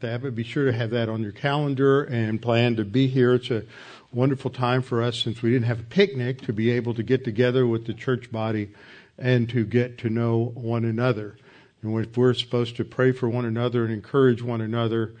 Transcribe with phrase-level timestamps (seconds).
[0.00, 3.34] that, but be sure to have that on your calendar and plan to be here.
[3.34, 3.64] It's a
[4.12, 7.24] wonderful time for us since we didn't have a picnic to be able to get
[7.24, 8.70] together with the church body
[9.18, 11.36] and to get to know one another.
[11.82, 15.14] And if we're supposed to pray for one another and encourage one another,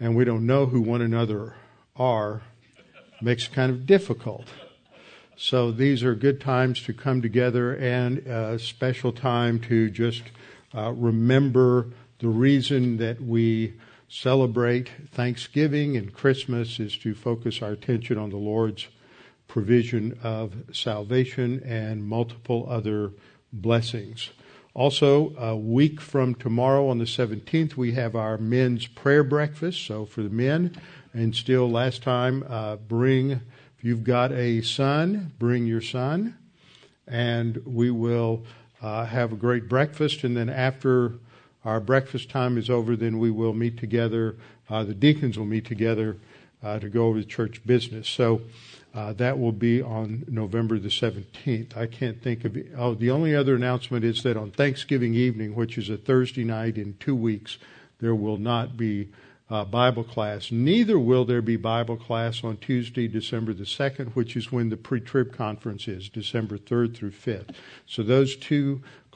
[0.00, 1.54] and we don't know who one another
[1.96, 2.42] are,
[3.20, 4.46] makes it kind of difficult.
[5.36, 10.22] So these are good times to come together and a special time to just
[10.74, 11.88] uh, remember
[12.18, 13.74] the reason that we
[14.08, 18.88] celebrate Thanksgiving and Christmas is to focus our attention on the Lord's
[19.46, 23.12] provision of salvation and multiple other
[23.52, 24.30] blessings.
[24.74, 29.84] Also, a week from tomorrow on the 17th, we have our men's prayer breakfast.
[29.84, 30.76] So for the men,
[31.12, 36.36] and still last time, uh, bring, if you've got a son, bring your son.
[37.06, 38.44] And we will
[38.82, 40.22] uh, have a great breakfast.
[40.22, 41.14] And then after
[41.64, 44.36] our breakfast time is over, then we will meet together.
[44.70, 46.16] Uh, the deacons will meet together
[46.62, 48.08] uh, to go over the church business.
[48.08, 48.42] So
[48.94, 51.76] uh, that will be on November the 17th.
[51.76, 52.68] I can't think of it.
[52.76, 56.78] Oh, the only other announcement is that on Thanksgiving evening, which is a Thursday night
[56.78, 57.58] in two weeks,
[58.00, 59.08] there will not be
[59.50, 60.52] uh, Bible class.
[60.52, 64.76] Neither will there be Bible class on Tuesday, December the 2nd, which is when the
[64.76, 67.54] pre trib conference is, December 3rd through 5th.
[67.86, 68.82] So those two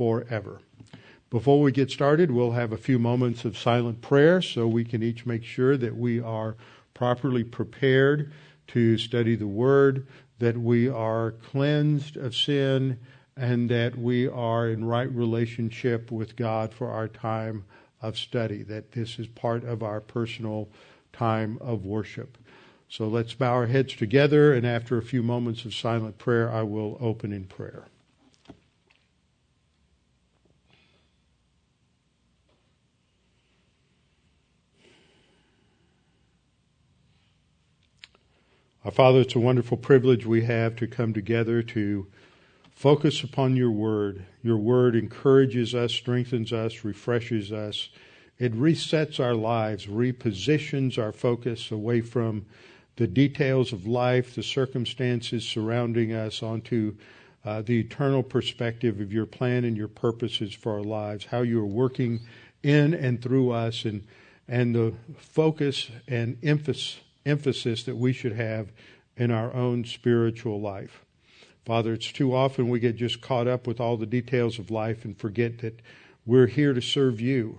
[0.00, 0.62] forever.
[1.28, 5.02] Before we get started, we'll have a few moments of silent prayer so we can
[5.02, 6.56] each make sure that we are
[6.94, 8.32] properly prepared
[8.68, 10.06] to study the Word,
[10.38, 12.98] that we are cleansed of sin,
[13.36, 17.66] and that we are in right relationship with God for our time
[18.00, 20.70] of study, that this is part of our personal
[21.12, 22.38] time of worship.
[22.88, 26.62] So let's bow our heads together, and after a few moments of silent prayer, I
[26.62, 27.84] will open in prayer.
[38.82, 42.06] Our Father, it's a wonderful privilege we have to come together to
[42.72, 44.24] focus upon your word.
[44.42, 47.90] Your word encourages us, strengthens us, refreshes us.
[48.38, 52.46] It resets our lives, repositions our focus away from
[52.96, 56.96] the details of life, the circumstances surrounding us, onto
[57.44, 61.60] uh, the eternal perspective of your plan and your purposes for our lives, how you
[61.60, 62.20] are working
[62.62, 64.06] in and through us, and,
[64.48, 68.72] and the focus and emphasis emphasis that we should have
[69.16, 71.04] in our own spiritual life.
[71.64, 75.04] Father, it's too often we get just caught up with all the details of life
[75.04, 75.80] and forget that
[76.24, 77.58] we're here to serve you.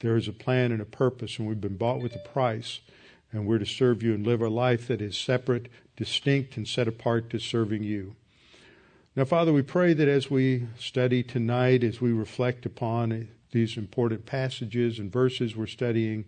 [0.00, 2.80] There is a plan and a purpose, and we've been bought with a price,
[3.32, 6.88] and we're to serve you and live a life that is separate, distinct, and set
[6.88, 8.16] apart to serving you.
[9.16, 14.24] Now, Father, we pray that as we study tonight, as we reflect upon these important
[14.24, 16.24] passages and verses we're studying,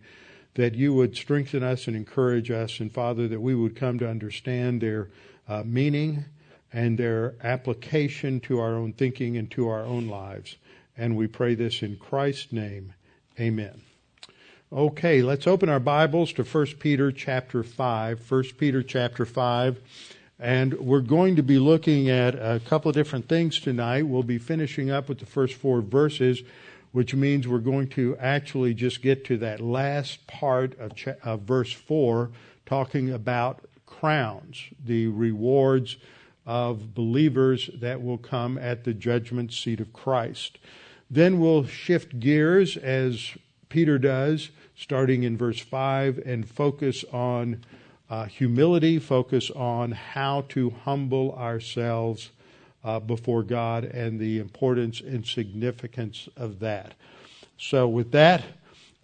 [0.54, 4.08] that you would strengthen us and encourage us, and Father, that we would come to
[4.08, 5.08] understand their
[5.48, 6.24] uh, meaning
[6.72, 10.56] and their application to our own thinking and to our own lives.
[10.96, 12.94] And we pray this in Christ's name.
[13.40, 13.82] Amen.
[14.72, 18.30] Okay, let's open our Bibles to 1 Peter chapter 5.
[18.30, 19.78] 1 Peter chapter 5.
[20.38, 24.06] And we're going to be looking at a couple of different things tonight.
[24.06, 26.42] We'll be finishing up with the first four verses
[26.92, 30.92] which means we're going to actually just get to that last part of,
[31.22, 32.30] of verse 4,
[32.66, 35.96] talking about crowns, the rewards
[36.44, 40.58] of believers that will come at the judgment seat of Christ.
[41.10, 43.36] Then we'll shift gears as
[43.68, 47.64] Peter does, starting in verse 5, and focus on
[48.10, 52.30] uh, humility, focus on how to humble ourselves
[52.84, 56.94] uh, before God and the importance and significance of that.
[57.56, 58.44] So, with that,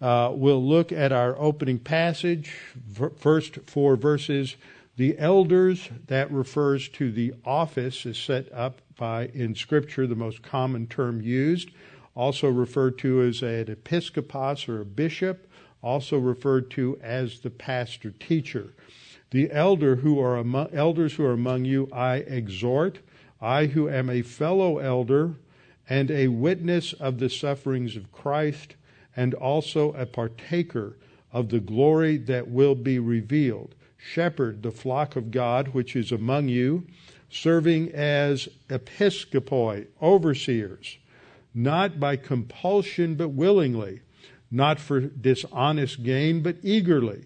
[0.01, 2.53] uh, we'll look at our opening passage,
[3.17, 4.55] first four verses.
[4.97, 10.41] The elders, that refers to the office, is set up by, in Scripture, the most
[10.41, 11.69] common term used,
[12.15, 15.49] also referred to as an episkopos or a bishop,
[15.81, 18.73] also referred to as the pastor teacher.
[19.31, 22.99] The elder who are among, elders who are among you, I exhort
[23.41, 25.35] I, who am a fellow elder
[25.89, 28.75] and a witness of the sufferings of Christ,
[29.15, 30.97] and also a partaker
[31.31, 33.75] of the glory that will be revealed.
[33.97, 36.87] Shepherd the flock of God which is among you,
[37.29, 40.97] serving as episkopoi, overseers,
[41.53, 44.01] not by compulsion but willingly,
[44.51, 47.25] not for dishonest gain but eagerly,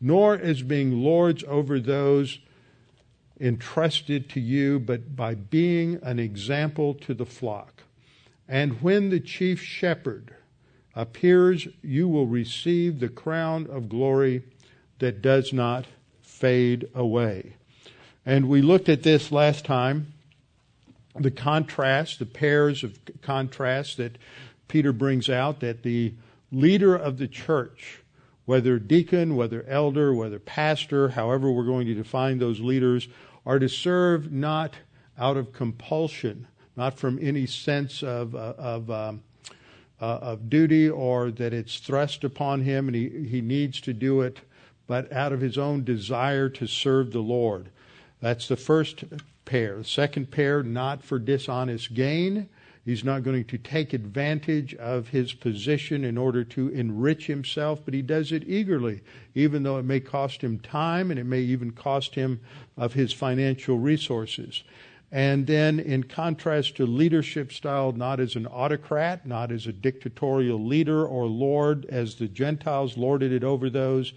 [0.00, 2.38] nor as being lords over those
[3.40, 7.82] entrusted to you, but by being an example to the flock.
[8.48, 10.34] And when the chief shepherd
[10.94, 14.42] appears, you will receive the crown of glory
[14.98, 15.86] that does not
[16.22, 17.54] fade away.
[18.24, 20.12] And we looked at this last time
[21.14, 24.18] the contrast, the pairs of contrast that
[24.68, 26.12] Peter brings out that the
[26.52, 28.00] leader of the church,
[28.46, 33.08] whether deacon, whether elder, whether pastor, however we're going to define those leaders,
[33.44, 34.74] are to serve not
[35.18, 36.46] out of compulsion,
[36.76, 39.22] not from any sense of, uh, of, um,
[40.00, 44.20] uh, of duty or that it's thrust upon him and he, he needs to do
[44.20, 44.40] it,
[44.86, 47.70] but out of his own desire to serve the Lord.
[48.20, 49.04] That's the first
[49.44, 49.78] pair.
[49.78, 52.48] The second pair, not for dishonest gain.
[52.86, 57.94] He's not going to take advantage of his position in order to enrich himself, but
[57.94, 59.00] he does it eagerly,
[59.34, 62.38] even though it may cost him time and it may even cost him
[62.76, 64.62] of his financial resources.
[65.10, 70.64] And then, in contrast to leadership style, not as an autocrat, not as a dictatorial
[70.64, 74.12] leader or lord, as the Gentiles lorded it over those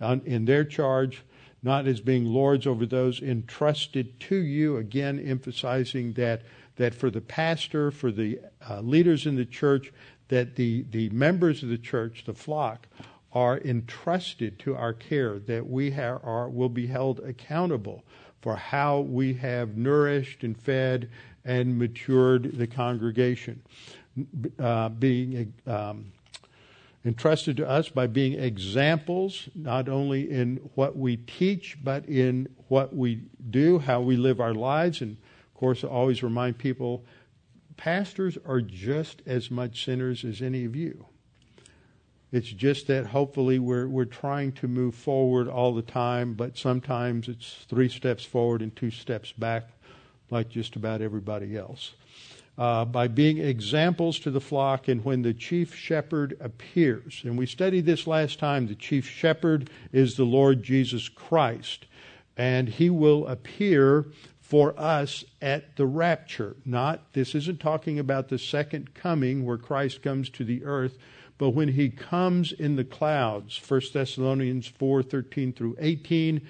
[0.00, 1.22] uh, in their charge,
[1.62, 6.40] not as being lords over those entrusted to you, again emphasizing that,
[6.76, 9.92] that for the pastor, for the uh, leaders in the church,
[10.28, 12.86] that the, the members of the church, the flock,
[13.32, 18.04] are entrusted to our care, that we are, will be held accountable
[18.40, 21.10] for how we have nourished and fed
[21.44, 23.60] and matured the congregation.
[24.60, 26.12] Uh, being um,
[27.04, 32.94] entrusted to us by being examples, not only in what we teach, but in what
[32.94, 35.00] we do, how we live our lives.
[35.00, 35.16] And
[35.64, 37.04] course, I always remind people
[37.76, 41.06] pastors are just as much sinners as any of you.
[42.32, 47.28] It's just that hopefully we're, we're trying to move forward all the time, but sometimes
[47.28, 49.68] it's three steps forward and two steps back,
[50.30, 51.94] like just about everybody else
[52.58, 57.22] uh, by being examples to the flock and when the chief shepherd appears.
[57.24, 58.66] And we studied this last time.
[58.66, 61.86] The chief shepherd is the Lord Jesus Christ,
[62.36, 64.06] and he will appear
[64.54, 66.54] for us at the rapture.
[66.64, 70.96] Not, this isn't talking about the second coming where Christ comes to the earth,
[71.38, 76.40] but when he comes in the clouds, 1 Thessalonians 4 13 through 18,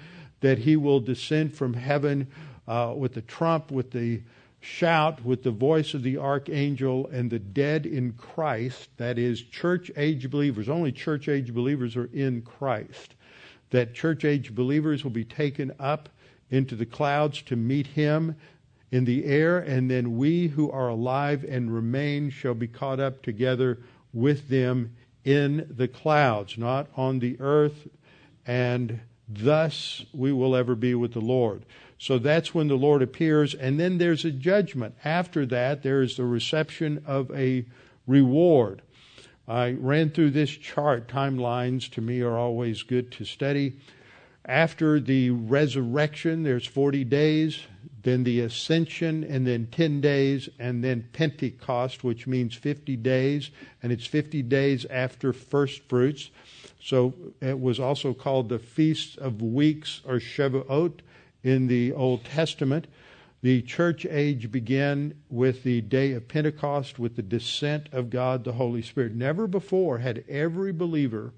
[0.41, 2.27] that he will descend from heaven
[2.67, 4.21] uh, with the trump, with the
[4.59, 9.89] shout with the voice of the archangel, and the dead in Christ, that is, church
[9.97, 13.15] age believers, only church age believers are in Christ,
[13.71, 16.07] that church age believers will be taken up
[16.49, 18.35] into the clouds to meet him
[18.91, 23.21] in the air, and then we who are alive and remain shall be caught up
[23.21, 23.79] together
[24.13, 27.87] with them in the clouds, not on the earth,
[28.45, 31.65] and thus we will ever be with the Lord.
[31.97, 34.95] So that's when the Lord appears, and then there's a judgment.
[35.03, 37.65] After that, there is the reception of a
[38.05, 38.81] reward.
[39.47, 41.07] I ran through this chart.
[41.07, 43.77] Timelines to me are always good to study.
[44.47, 47.61] After the resurrection, there's 40 days,
[48.03, 53.49] then the ascension, and then 10 days, and then Pentecost, which means 50 days,
[53.81, 56.29] and it's 50 days after first fruits.
[56.79, 60.99] So it was also called the Feast of Weeks or Shavuot
[61.43, 62.85] in the Old Testament.
[63.41, 68.53] The church age began with the day of Pentecost, with the descent of God the
[68.53, 69.15] Holy Spirit.
[69.15, 71.33] Never before had every believer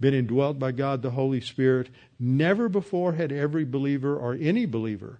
[0.00, 1.88] been indwelt by God the Holy Spirit.
[2.18, 5.18] Never before had every believer or any believer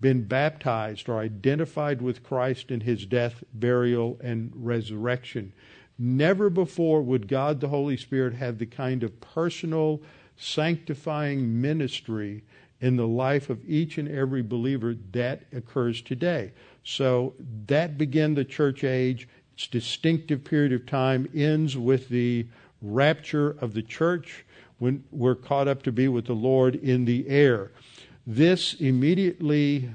[0.00, 5.52] been baptized or identified with Christ in his death, burial, and resurrection.
[5.98, 10.00] Never before would God the Holy Spirit have the kind of personal,
[10.36, 12.44] sanctifying ministry
[12.80, 16.52] in the life of each and every believer that occurs today.
[16.84, 17.34] So
[17.66, 19.28] that began the church age.
[19.54, 22.46] Its distinctive period of time ends with the
[22.80, 24.44] rapture of the church
[24.78, 27.72] when we're caught up to be with the Lord in the air.
[28.26, 29.90] This immediately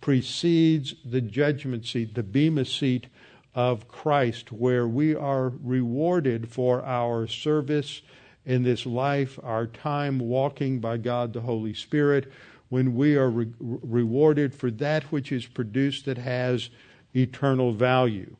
[0.00, 3.06] precedes the judgment seat, the Bema seat
[3.54, 8.02] of Christ, where we are rewarded for our service
[8.44, 12.30] in this life, our time walking by God the Holy Spirit,
[12.68, 16.70] when we are re- rewarded for that which is produced that has
[17.14, 18.36] eternal value.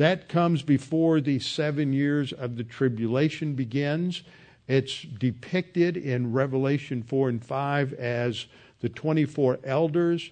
[0.00, 4.22] That comes before the seven years of the tribulation begins.
[4.66, 8.46] It's depicted in Revelation 4 and 5 as
[8.80, 10.30] the 24 elders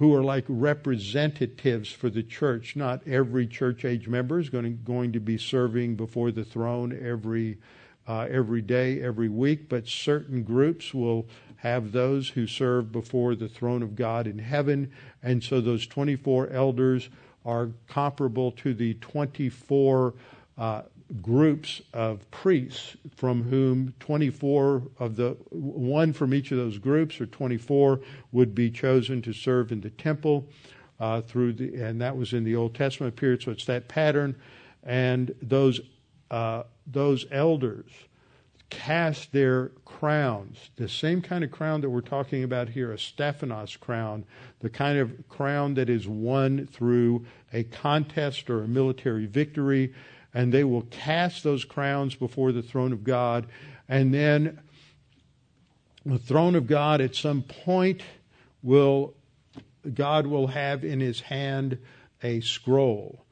[0.00, 2.74] who are like representatives for the church.
[2.74, 6.98] Not every church age member is going to, going to be serving before the throne
[7.00, 7.58] every,
[8.08, 11.28] uh, every day, every week, but certain groups will
[11.58, 14.90] have those who serve before the throne of God in heaven.
[15.22, 17.10] And so those 24 elders
[17.48, 20.12] are comparable to the 24
[20.58, 20.82] uh,
[21.22, 27.24] groups of priests from whom 24 of the one from each of those groups or
[27.24, 28.00] 24
[28.32, 30.46] would be chosen to serve in the temple
[31.00, 34.36] uh, through the and that was in the Old Testament period so it's that pattern.
[34.82, 35.80] And those
[36.30, 37.90] uh, those elders
[38.68, 43.76] cast their crowns the same kind of crown that we're talking about here a Stephanos
[43.76, 44.24] crown
[44.60, 49.92] the kind of crown that is won through a contest or a military victory
[50.34, 53.46] and they will cast those crowns before the throne of God.
[53.88, 54.60] And then
[56.04, 58.02] the throne of God at some point
[58.62, 59.14] will,
[59.94, 61.78] God will have in his hand
[62.22, 63.24] a scroll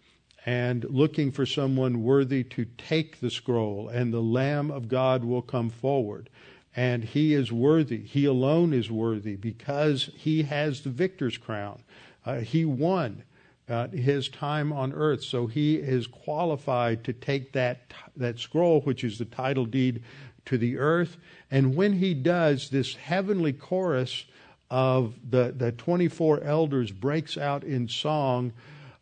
[0.44, 5.42] and looking for someone worthy to take the scroll, and the Lamb of God will
[5.42, 6.30] come forward.
[6.76, 8.02] And he is worthy.
[8.02, 11.82] He alone is worthy because he has the victor's crown.
[12.24, 13.24] Uh, he won
[13.68, 15.22] uh, his time on earth.
[15.24, 20.02] So he is qualified to take that, that scroll, which is the title deed
[20.44, 21.16] to the earth.
[21.50, 24.24] And when he does, this heavenly chorus
[24.70, 28.52] of the, the 24 elders breaks out in song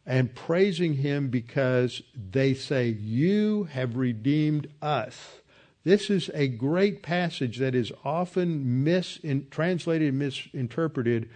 [0.06, 5.40] and praising him because they say, You have redeemed us.
[5.84, 11.28] This is a great passage that is often mistranslated and misinterpreted,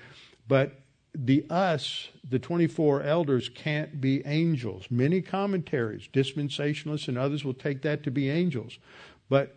[0.49, 0.81] but
[1.15, 4.87] the us, the 24 elders, can't be angels.
[4.91, 8.79] Many commentaries, dispensationalists and others, will take that to be angels.
[9.29, 9.57] But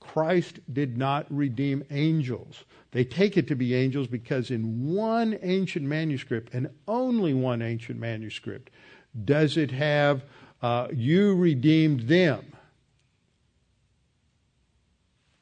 [0.00, 2.64] Christ did not redeem angels.
[2.92, 7.98] They take it to be angels because in one ancient manuscript, and only one ancient
[7.98, 8.70] manuscript,
[9.24, 10.24] does it have,
[10.62, 12.44] uh, you redeemed them.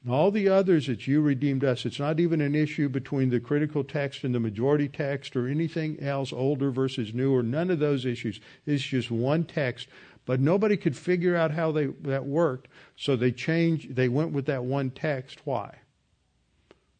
[0.09, 3.83] All the others that you redeemed us, it's not even an issue between the critical
[3.83, 8.41] text and the majority text or anything else, older versus newer, none of those issues.
[8.67, 9.89] It's just one text.
[10.25, 14.47] But nobody could figure out how they, that worked, so they changed, they went with
[14.47, 15.39] that one text.
[15.45, 15.75] Why?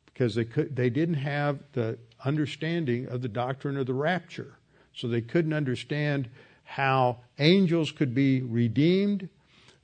[0.07, 4.59] Because they, could, they didn't have the understanding of the doctrine of the rapture.
[4.95, 6.29] So they couldn't understand
[6.65, 9.29] how angels could be redeemed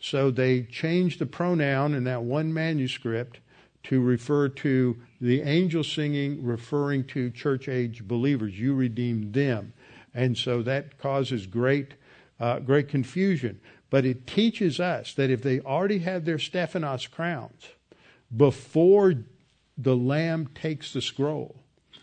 [0.02, 3.38] so they changed the pronoun in that one manuscript
[3.84, 8.58] to refer to the angel singing, referring to church age believers.
[8.58, 9.72] You redeemed them.
[10.12, 11.94] And so that causes great,
[12.40, 13.60] uh, great confusion.
[13.90, 17.68] But it teaches us that if they already have their Stephanos crowns,
[18.36, 19.14] before
[19.78, 21.62] the Lamb takes the scroll,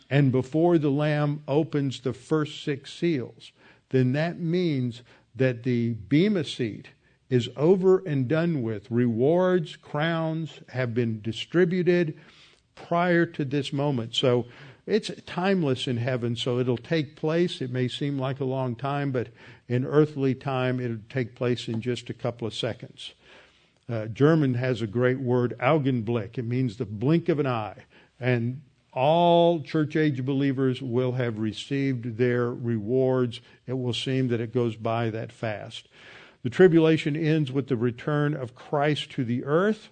[0.10, 3.52] and before the Lamb opens the first six seals,
[3.90, 5.02] then that means
[5.36, 6.88] that the Bema seat
[7.30, 8.90] is over and done with.
[8.90, 12.18] Rewards, crowns have been distributed
[12.76, 14.16] prior to this moment.
[14.16, 14.46] So
[14.88, 17.62] it's timeless in heaven, so it'll take place.
[17.62, 19.28] It may seem like a long time, but
[19.68, 23.14] in earthly time, it'll take place in just a couple of seconds.
[23.88, 26.38] Uh, German has a great word, Augenblick.
[26.38, 27.86] It means the blink of an eye.
[28.20, 33.42] And all church age believers will have received their rewards.
[33.68, 35.88] It will seem that it goes by that fast.
[36.44, 39.90] The tribulation ends with the return of Christ to the earth.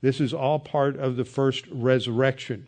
[0.00, 2.66] This is all part of the first resurrection.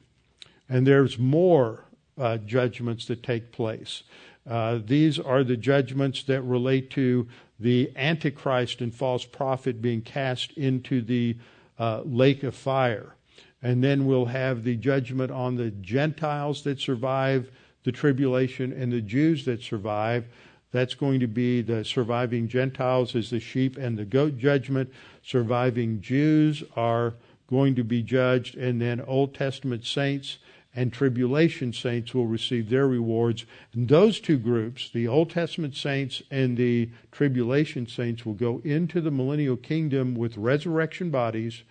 [0.69, 1.85] And there's more
[2.17, 4.03] uh, judgments that take place.
[4.49, 7.29] Uh, these are the judgments that relate to
[7.61, 11.37] the Antichrist and false prophet being cast into the
[11.79, 13.15] uh, lake of fire.
[13.63, 17.51] And then we'll have the judgment on the Gentiles that survive
[17.83, 20.27] the tribulation and the Jews that survive.
[20.71, 24.93] That's going to be the surviving Gentiles as the sheep and the goat judgment.
[25.23, 27.15] Surviving Jews are
[27.49, 30.39] going to be judged, and then Old Testament saints
[30.75, 33.47] and tribulation saints will receive their rewards.
[33.73, 39.01] And those two groups, the Old Testament saints and the tribulation saints, will go into
[39.01, 41.63] the millennial kingdom with resurrection bodies,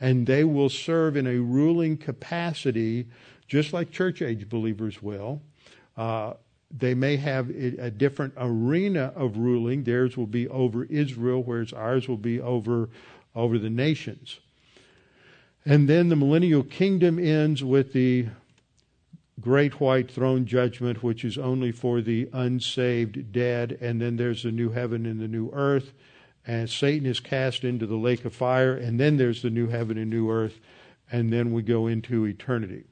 [0.00, 3.06] and they will serve in a ruling capacity,
[3.46, 5.42] just like church age believers will.
[5.96, 6.32] Uh,
[6.70, 9.84] they may have a different arena of ruling.
[9.84, 12.88] Theirs will be over Israel, whereas ours will be over,
[13.34, 14.40] over the nations.
[15.64, 18.28] And then the millennial kingdom ends with the
[19.40, 24.52] great white throne judgment, which is only for the unsaved dead, and then there's the
[24.52, 25.92] new heaven and the new earth,
[26.46, 29.98] and Satan is cast into the lake of fire, and then there's the new heaven
[29.98, 30.58] and new earth,
[31.10, 32.84] and then we go into eternity.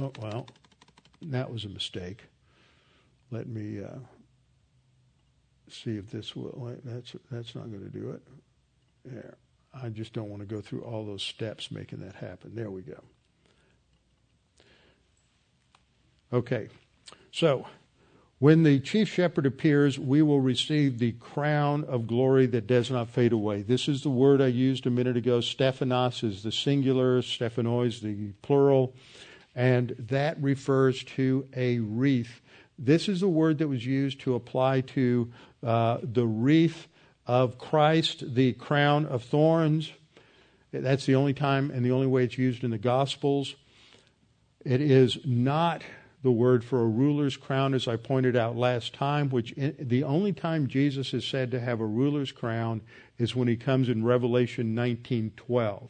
[0.00, 0.46] Oh, well,
[1.30, 2.24] that was a mistake.
[3.30, 3.98] Let me uh,
[5.68, 6.76] see if this will.
[6.84, 8.22] That's that's not going to do it.
[9.04, 9.36] There.
[9.74, 12.54] I just don't want to go through all those steps making that happen.
[12.54, 13.00] There we go.
[16.30, 16.68] Okay,
[17.30, 17.66] so
[18.38, 23.08] when the chief shepherd appears, we will receive the crown of glory that does not
[23.08, 23.62] fade away.
[23.62, 25.40] This is the word I used a minute ago.
[25.40, 28.94] Stephanos is the singular, Stephanois is the plural,
[29.54, 32.40] and that refers to a wreath.
[32.78, 35.32] This is a word that was used to apply to
[35.62, 36.88] uh, the wreath
[37.26, 39.92] of Christ, the crown of thorns.
[40.72, 43.54] That's the only time and the only way it's used in the Gospels.
[44.64, 45.82] It is not
[46.22, 50.04] the word for a ruler's crown, as I pointed out last time, which in, the
[50.04, 52.80] only time Jesus is said to have a ruler's crown
[53.18, 55.88] is when he comes in Revelation 19:12.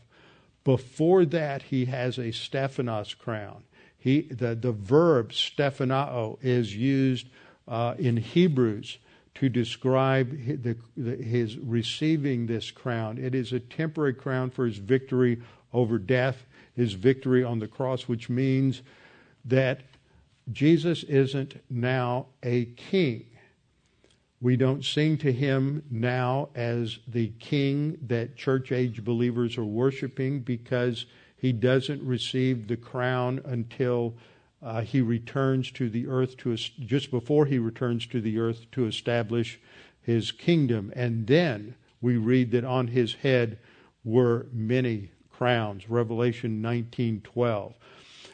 [0.64, 3.64] Before that, he has a Stephanos crown.
[4.02, 7.28] He, the, the verb stephanao is used
[7.68, 8.98] uh, in Hebrews
[9.36, 13.16] to describe the, his receiving this crown.
[13.16, 15.40] It is a temporary crown for his victory
[15.72, 18.82] over death, his victory on the cross, which means
[19.44, 19.82] that
[20.50, 23.26] Jesus isn't now a king.
[24.42, 30.40] We don't sing to him now as the king that church age believers are worshiping
[30.40, 31.06] because
[31.36, 34.14] he doesn't receive the crown until
[34.60, 38.86] uh, he returns to the earth to just before he returns to the earth to
[38.86, 39.60] establish
[40.00, 40.92] his kingdom.
[40.96, 43.60] And then we read that on his head
[44.02, 45.88] were many crowns.
[45.88, 47.74] Revelation 19:12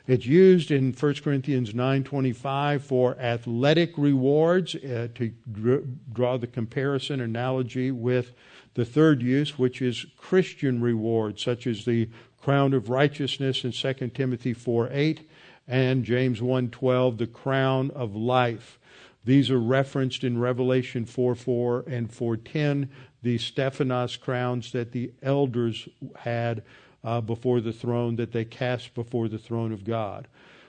[0.09, 7.21] it's used in 1 Corinthians 9:25 for athletic rewards uh, to dr- draw the comparison
[7.21, 8.33] analogy with
[8.75, 12.09] the third use which is Christian rewards such as the
[12.41, 15.21] crown of righteousness in 2 Timothy 4:8
[15.69, 18.79] and James 1:12 the crown of life.
[19.27, 22.89] These are referenced in Revelation 4:4 and 4:10
[23.23, 25.87] the Stephanos crowns that the elders
[26.21, 26.63] had
[27.05, 30.27] uh, before the throne that they cast before the throne of God.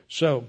[0.07, 0.45] So,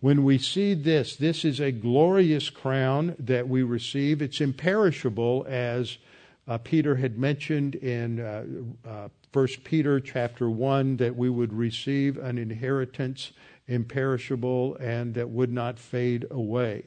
[0.00, 4.22] when we see this, this is a glorious crown that we receive.
[4.22, 5.98] It's imperishable, as
[6.46, 8.44] uh, Peter had mentioned in uh,
[8.88, 13.32] uh, 1 Peter chapter 1, that we would receive an inheritance
[13.66, 16.84] imperishable and that would not fade away.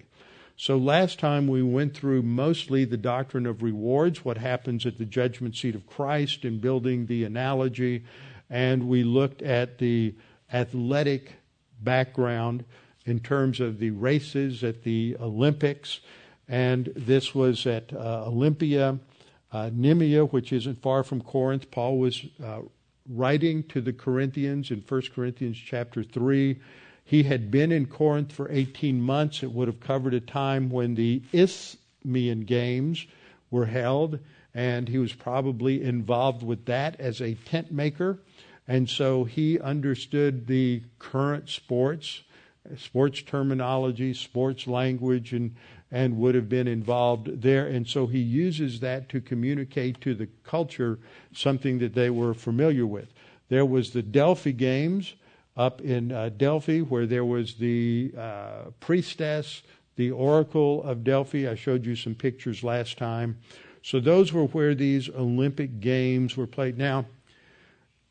[0.55, 5.05] So last time we went through mostly the doctrine of rewards, what happens at the
[5.05, 8.03] judgment seat of Christ, in building the analogy
[8.51, 10.13] and we looked at the
[10.53, 11.33] athletic
[11.79, 12.65] background
[13.05, 16.01] in terms of the races at the Olympics.
[16.47, 18.99] And this was at uh, Olympia,
[19.53, 21.71] uh, Nemea, which isn't far from Corinth.
[21.71, 22.59] Paul was uh,
[23.09, 26.59] writing to the Corinthians in 1 Corinthians chapter 3.
[27.05, 29.43] He had been in Corinth for 18 months.
[29.43, 33.07] It would have covered a time when the Isthmian Games
[33.49, 34.19] were held,
[34.53, 38.19] and he was probably involved with that as a tent maker.
[38.67, 42.21] And so he understood the current sports,
[42.77, 45.55] sports terminology, sports language, and,
[45.89, 47.67] and would have been involved there.
[47.67, 50.99] And so he uses that to communicate to the culture
[51.33, 53.13] something that they were familiar with.
[53.49, 55.15] There was the Delphi Games
[55.57, 59.63] up in uh, Delphi, where there was the uh, priestess,
[59.97, 61.49] the oracle of Delphi.
[61.49, 63.37] I showed you some pictures last time.
[63.83, 66.77] So those were where these Olympic Games were played.
[66.77, 67.05] Now,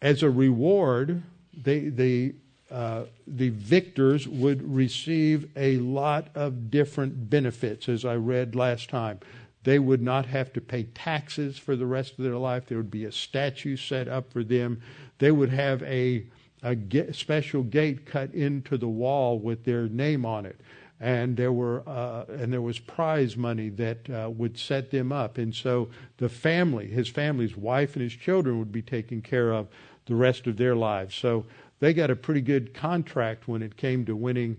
[0.02, 1.22] as a reward,
[1.56, 2.32] they, they,
[2.70, 9.20] uh, the victors would receive a lot of different benefits, as I read last time.
[9.62, 12.66] They would not have to pay taxes for the rest of their life.
[12.66, 14.80] There would be a statue set up for them.
[15.18, 16.24] They would have a,
[16.62, 16.76] a
[17.12, 20.58] special gate cut into the wall with their name on it
[21.00, 25.38] and there were uh, and there was prize money that uh, would set them up,
[25.38, 29.68] and so the family, his family's wife and his children, would be taken care of
[30.06, 31.14] the rest of their lives.
[31.14, 31.46] So
[31.78, 34.58] they got a pretty good contract when it came to winning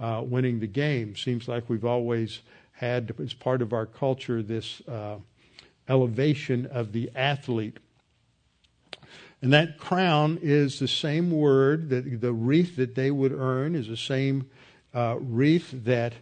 [0.00, 1.14] uh, winning the game.
[1.14, 2.40] Seems like we've always
[2.72, 5.16] had as part of our culture this uh,
[5.88, 7.78] elevation of the athlete.
[9.42, 13.88] And that crown is the same word that the wreath that they would earn is
[13.88, 14.48] the same
[14.94, 16.12] uh, wreath that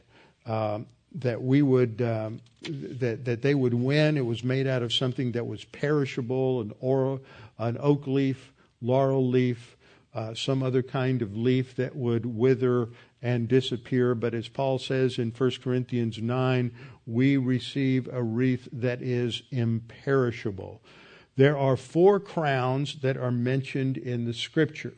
[0.47, 4.17] um, that we would um, that that they would win.
[4.17, 7.21] It was made out of something that was perishable, an or
[7.59, 9.77] an oak leaf, laurel leaf,
[10.15, 12.89] uh, some other kind of leaf that would wither
[13.23, 14.15] and disappear.
[14.15, 16.73] But as Paul says in 1 Corinthians 9,
[17.07, 20.81] we receive a wreath that is imperishable.
[21.37, 24.95] There are four crowns that are mentioned in the scripture.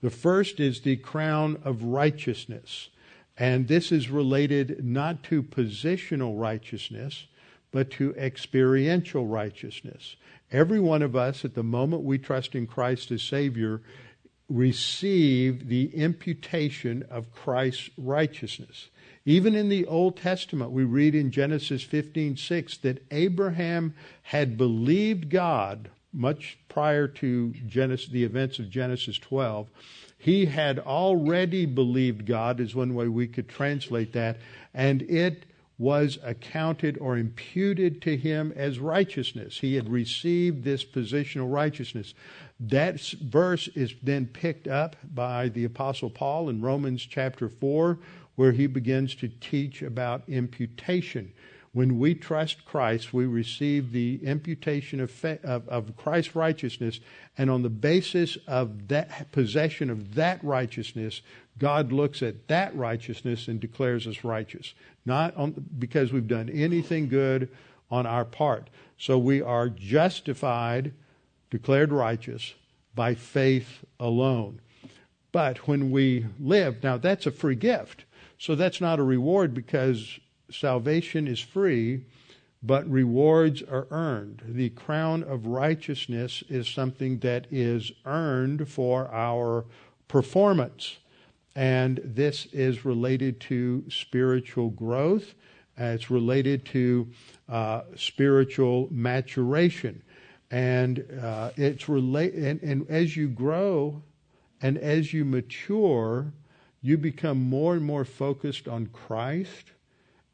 [0.00, 2.88] The first is the crown of righteousness.
[3.36, 7.26] And this is related not to positional righteousness,
[7.70, 10.16] but to experiential righteousness.
[10.50, 13.82] Every one of us, at the moment we trust in Christ as Savior,
[14.48, 18.88] receive the imputation of Christ's righteousness.
[19.26, 25.90] Even in the Old Testament, we read in Genesis 15:6 that Abraham had believed God
[26.12, 29.68] much prior to Genesis, the events of Genesis 12.
[30.16, 34.38] He had already believed God, is one way we could translate that,
[34.74, 35.44] and it
[35.78, 39.60] was accounted or imputed to him as righteousness.
[39.60, 42.14] He had received this positional righteousness.
[42.58, 47.98] That verse is then picked up by the Apostle Paul in Romans chapter 4,
[48.34, 51.32] where he begins to teach about imputation.
[51.78, 56.98] When we trust Christ, we receive the imputation of, of, of Christ's righteousness,
[57.36, 61.22] and on the basis of that possession of that righteousness,
[61.56, 64.74] God looks at that righteousness and declares us righteous
[65.06, 67.48] not on, because we've done anything good
[67.92, 68.70] on our part.
[68.96, 70.92] So we are justified,
[71.48, 72.54] declared righteous
[72.96, 74.60] by faith alone.
[75.30, 78.04] But when we live, now that's a free gift.
[78.36, 80.18] So that's not a reward because
[80.50, 82.04] salvation is free,
[82.62, 84.42] but rewards are earned.
[84.46, 89.64] The crown of righteousness is something that is earned for our
[90.08, 90.98] performance
[91.58, 95.34] and this is related to spiritual growth.
[95.76, 97.08] It's related to
[97.48, 100.00] uh, spiritual maturation,
[100.52, 102.34] and uh, it's relate.
[102.34, 104.00] And, and as you grow,
[104.62, 106.32] and as you mature,
[106.80, 109.72] you become more and more focused on Christ,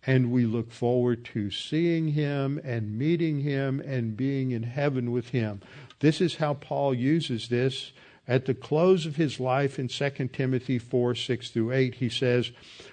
[0.06, 5.30] and we look forward to seeing Him and meeting Him and being in heaven with
[5.30, 5.60] Him.
[6.00, 7.92] This is how Paul uses this
[8.26, 12.52] at the close of his life in 2 Timothy 4 6 through 8, he says,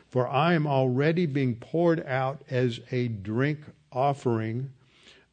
[0.10, 3.60] For I am already being poured out as a drink
[3.91, 4.71] offering,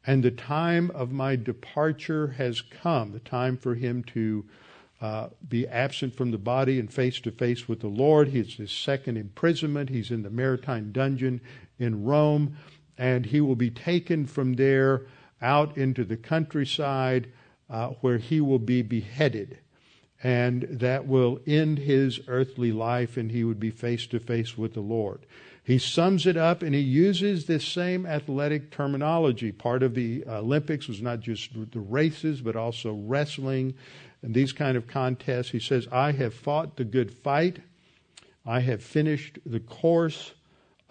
[0.07, 4.45] and the time of my departure has come, the time for him to
[5.01, 8.29] uh, be absent from the body and face to face with the Lord.
[8.29, 9.89] He's his second imprisonment.
[9.89, 11.39] He's in the Mamertine dungeon
[11.79, 12.55] in Rome,
[12.97, 15.07] and he will be taken from there
[15.41, 17.31] out into the countryside
[17.69, 19.59] uh, where he will be beheaded
[20.21, 24.73] and that will end his earthly life and he would be face to face with
[24.73, 25.25] the Lord.
[25.63, 29.51] He sums it up and he uses this same athletic terminology.
[29.51, 33.75] Part of the Olympics was not just the races, but also wrestling
[34.21, 35.51] and these kind of contests.
[35.51, 37.59] He says, I have fought the good fight.
[38.45, 40.33] I have finished the course.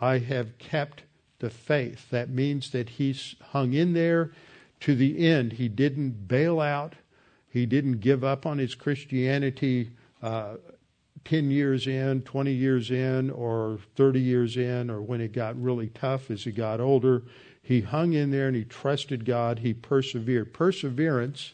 [0.01, 1.03] I have kept
[1.39, 2.11] the faith.
[2.11, 4.33] That means that he's hung in there
[4.81, 5.55] to the end.
[5.55, 6.95] He didn't bail out.
[7.49, 9.91] He didn't give up on his Christianity
[10.23, 10.57] uh,
[11.25, 15.89] 10 years in, 20 years in, or 30 years in, or when it got really
[15.89, 17.23] tough as he got older.
[17.63, 19.59] He hung in there and he trusted God.
[19.59, 20.55] He persevered.
[20.55, 21.53] Perseverance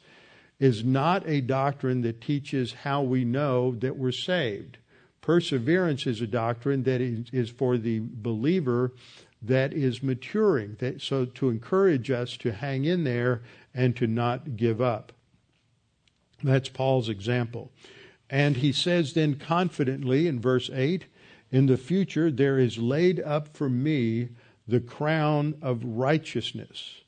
[0.60, 4.78] is not a doctrine that teaches how we know that we're saved.
[5.24, 8.92] Perseverance is a doctrine that is for the believer
[9.40, 10.76] that is maturing.
[10.80, 13.40] That, so to encourage us to hang in there
[13.72, 15.12] and to not give up.
[16.42, 17.72] That's Paul's example.
[18.28, 21.06] And he says then confidently in verse 8
[21.50, 24.28] In the future there is laid up for me
[24.68, 27.00] the crown of righteousness,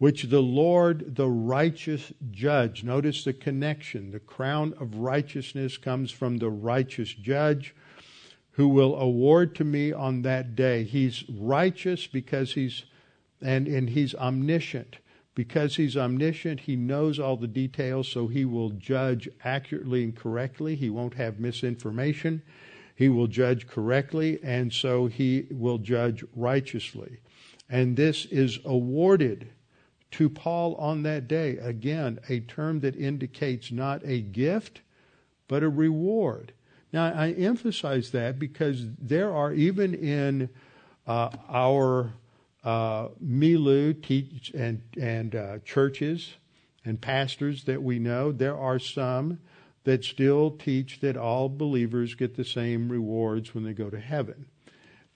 [0.00, 4.12] which the Lord, the righteous judge, notice the connection.
[4.12, 7.74] The crown of righteousness comes from the righteous judge
[8.52, 10.84] who will award to me on that day.
[10.84, 12.84] He's righteous because he's
[13.42, 14.96] and, and he's omniscient.
[15.34, 20.76] Because he's omniscient, he knows all the details, so he will judge accurately and correctly.
[20.76, 22.42] He won't have misinformation.
[22.94, 27.20] He will judge correctly, and so he will judge righteously.
[27.68, 29.50] And this is awarded
[30.12, 31.56] to Paul on that day.
[31.58, 34.80] Again, a term that indicates not a gift,
[35.48, 36.52] but a reward.
[36.92, 40.48] Now, I emphasize that because there are, even in
[41.06, 42.12] uh, our
[42.64, 46.34] uh, Milu teach and and uh, churches
[46.84, 49.38] and pastors that we know, there are some
[49.84, 54.46] that still teach that all believers get the same rewards when they go to heaven.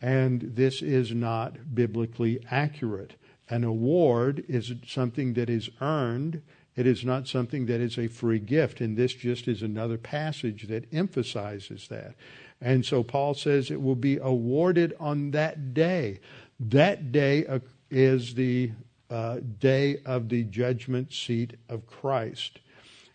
[0.00, 3.14] And this is not biblically accurate.
[3.50, 6.42] An award is something that is earned
[6.76, 8.80] It is not something that is a free gift.
[8.80, 12.14] And this just is another passage that emphasizes that.
[12.60, 16.20] And so Paul says it will be awarded on that day.
[16.58, 17.46] That day
[17.90, 18.72] is the
[19.10, 22.58] uh, day of the judgment seat of Christ.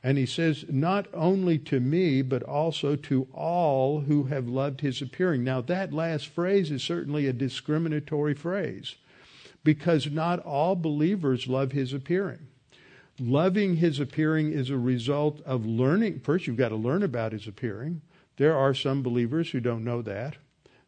[0.02, 5.02] And he says, not only to me, but also to all who have loved his
[5.02, 5.44] appearing.
[5.44, 8.96] Now, that last phrase is certainly a discriminatory phrase
[9.64, 12.48] because not all believers love his appearing.
[13.20, 16.22] Loving his appearing is a result of learning.
[16.22, 18.02] First, you've got to learn about his appearing.
[18.38, 20.38] There are some believers who don't know that,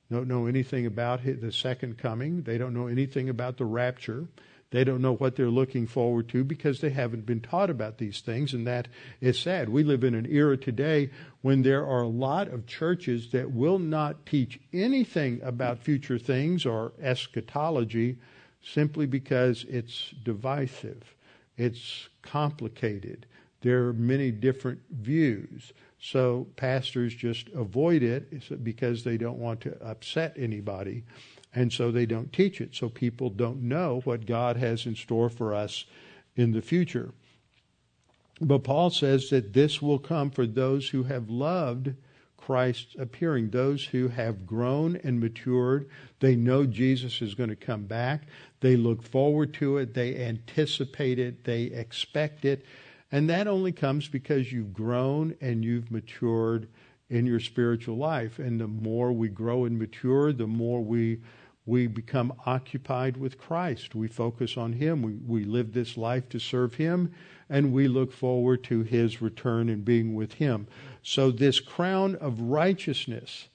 [0.10, 2.44] don't know anything about the second coming.
[2.44, 4.28] They don't know anything about the rapture.
[4.72, 8.22] They don't know what they're looking forward to because they haven't been taught about these
[8.22, 8.88] things, and that
[9.20, 9.68] is sad.
[9.68, 13.80] We live in an era today when there are a lot of churches that will
[13.80, 18.18] not teach anything about future things or eschatology
[18.63, 21.15] simply because it's divisive,
[21.58, 23.26] it's complicated,
[23.62, 25.74] there are many different views.
[26.00, 31.04] So pastors just avoid it because they don't want to upset anybody.
[31.54, 32.74] And so they don't teach it.
[32.76, 35.86] So people don't know what God has in store for us
[36.36, 37.12] in the future.
[38.39, 41.93] But Paul says that this will come for those who have loved
[42.41, 45.89] Christ's appearing, those who have grown and matured.
[46.19, 48.23] They know Jesus is going to come back.
[48.60, 49.93] They look forward to it.
[49.93, 51.43] They anticipate it.
[51.43, 52.65] They expect it.
[53.12, 56.67] And that only comes because you've grown and you've matured
[57.10, 58.39] in your spiritual life.
[58.39, 61.19] And the more we grow and mature, the more we
[61.65, 63.93] we become occupied with Christ.
[63.93, 65.02] We focus on Him.
[65.02, 67.13] We, we live this life to serve Him,
[67.50, 70.67] and we look forward to His return and being with Him.
[71.04, 73.47] So, this crown of righteousness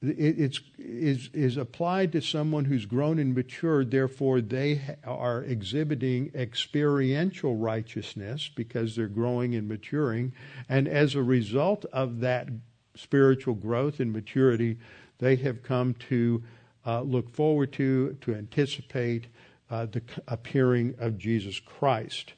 [0.00, 3.90] it, it's, is, is applied to someone who's grown and matured.
[3.90, 10.32] Therefore, they are exhibiting experiential righteousness because they're growing and maturing.
[10.68, 12.48] And as a result of that
[12.94, 14.78] spiritual growth and maturity,
[15.18, 16.42] they have come to
[16.86, 19.26] uh, look forward to, to anticipate
[19.70, 22.32] uh, the appearing of Jesus Christ.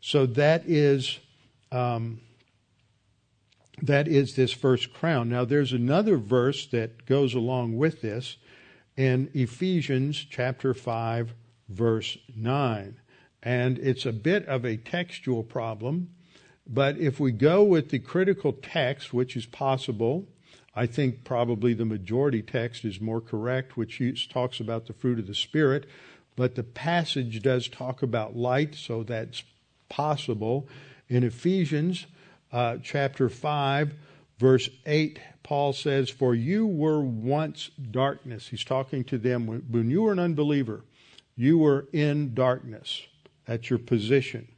[0.00, 1.18] So that is
[1.72, 2.20] um,
[3.82, 5.28] that is this first crown.
[5.28, 8.36] Now there's another verse that goes along with this
[8.96, 11.34] in Ephesians chapter five,
[11.68, 12.96] verse nine,
[13.42, 16.10] and it's a bit of a textual problem.
[16.66, 20.28] But if we go with the critical text, which is possible,
[20.76, 25.26] I think probably the majority text is more correct, which talks about the fruit of
[25.26, 25.86] the Spirit,
[26.36, 29.44] but the passage does talk about light, so that's
[29.88, 30.68] possible.
[31.08, 32.06] In Ephesians
[32.52, 33.94] uh, chapter 5,
[34.38, 38.48] verse 8, Paul says, For you were once darkness.
[38.48, 40.82] He's talking to them when, when you were an unbeliever,
[41.36, 43.02] you were in darkness.
[43.46, 44.48] That's your position.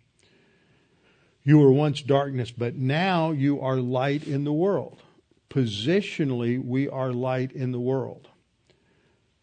[1.45, 5.03] You were once darkness, but now you are light in the world
[5.49, 8.29] positionally, we are light in the world.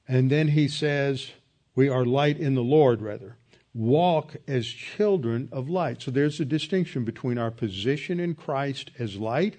[0.07, 1.31] And then he says,
[1.75, 3.37] we are light in the Lord, rather.
[3.73, 6.01] Walk as children of light.
[6.01, 9.55] So there's a distinction between our position in Christ as light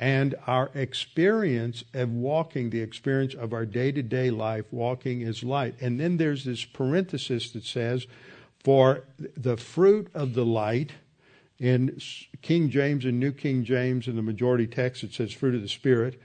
[0.00, 5.44] and our experience of walking, the experience of our day to day life, walking as
[5.44, 5.74] light.
[5.80, 8.06] And then there's this parenthesis that says,
[8.62, 10.92] for the fruit of the light
[11.64, 11.98] in
[12.42, 15.68] King James and New King James, in the majority text, it says fruit of the
[15.68, 16.20] Spirit,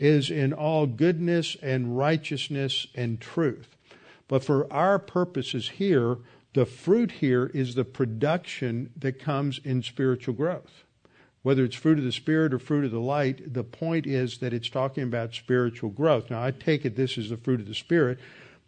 [0.00, 3.76] is in all goodness and righteousness and truth.
[4.26, 6.16] But for our purposes here,
[6.54, 10.82] the fruit here is the production that comes in spiritual growth.
[11.42, 14.52] Whether it's fruit of the Spirit or fruit of the light, the point is that
[14.52, 16.28] it's talking about spiritual growth.
[16.28, 18.18] Now, I take it this is the fruit of the Spirit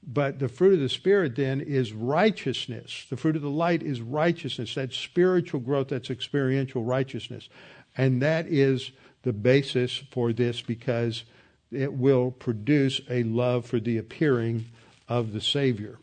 [0.07, 3.07] but the fruit of the Spirit then is righteousness.
[3.09, 4.75] The fruit of the light is righteousness.
[4.75, 7.49] That's spiritual growth, that's experiential righteousness.
[7.97, 8.91] And that is
[9.23, 11.25] the basis for this because
[11.71, 14.67] it will produce a love for the appearing
[15.09, 15.99] of the Savior.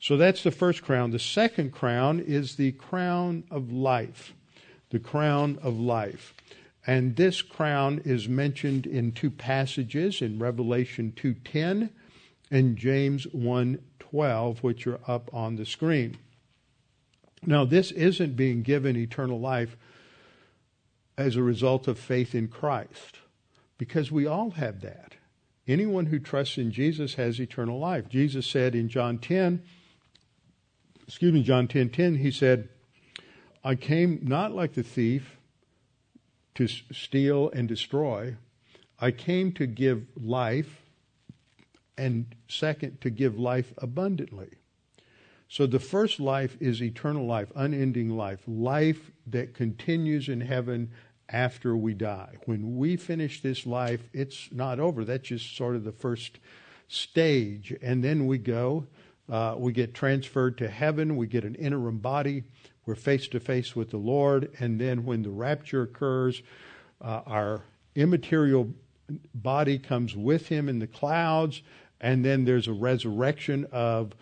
[0.00, 1.10] So that's the first crown.
[1.10, 4.34] The second crown is the crown of life.
[4.90, 6.34] The crown of life.
[6.86, 11.90] And this crown is mentioned in two passages in Revelation 2:10
[12.52, 16.18] and James 1:12 which are up on the screen.
[17.44, 19.76] Now this isn't being given eternal life
[21.16, 23.20] as a result of faith in Christ
[23.78, 25.14] because we all have that.
[25.66, 28.08] Anyone who trusts in Jesus has eternal life.
[28.08, 29.62] Jesus said in John 10
[31.06, 32.68] excuse me John 10:10 10, 10, he said
[33.64, 35.38] I came not like the thief
[36.56, 38.36] to steal and destroy.
[39.00, 40.81] I came to give life
[41.96, 44.58] and second, to give life abundantly.
[45.48, 50.90] So the first life is eternal life, unending life, life that continues in heaven
[51.28, 52.36] after we die.
[52.46, 55.04] When we finish this life, it's not over.
[55.04, 56.38] That's just sort of the first
[56.88, 57.74] stage.
[57.82, 58.86] And then we go,
[59.30, 62.44] uh, we get transferred to heaven, we get an interim body,
[62.84, 64.50] we're face to face with the Lord.
[64.58, 66.42] And then when the rapture occurs,
[67.00, 67.62] uh, our
[67.94, 68.72] immaterial
[69.34, 71.62] body comes with him in the clouds.
[72.02, 74.12] And then there's a resurrection of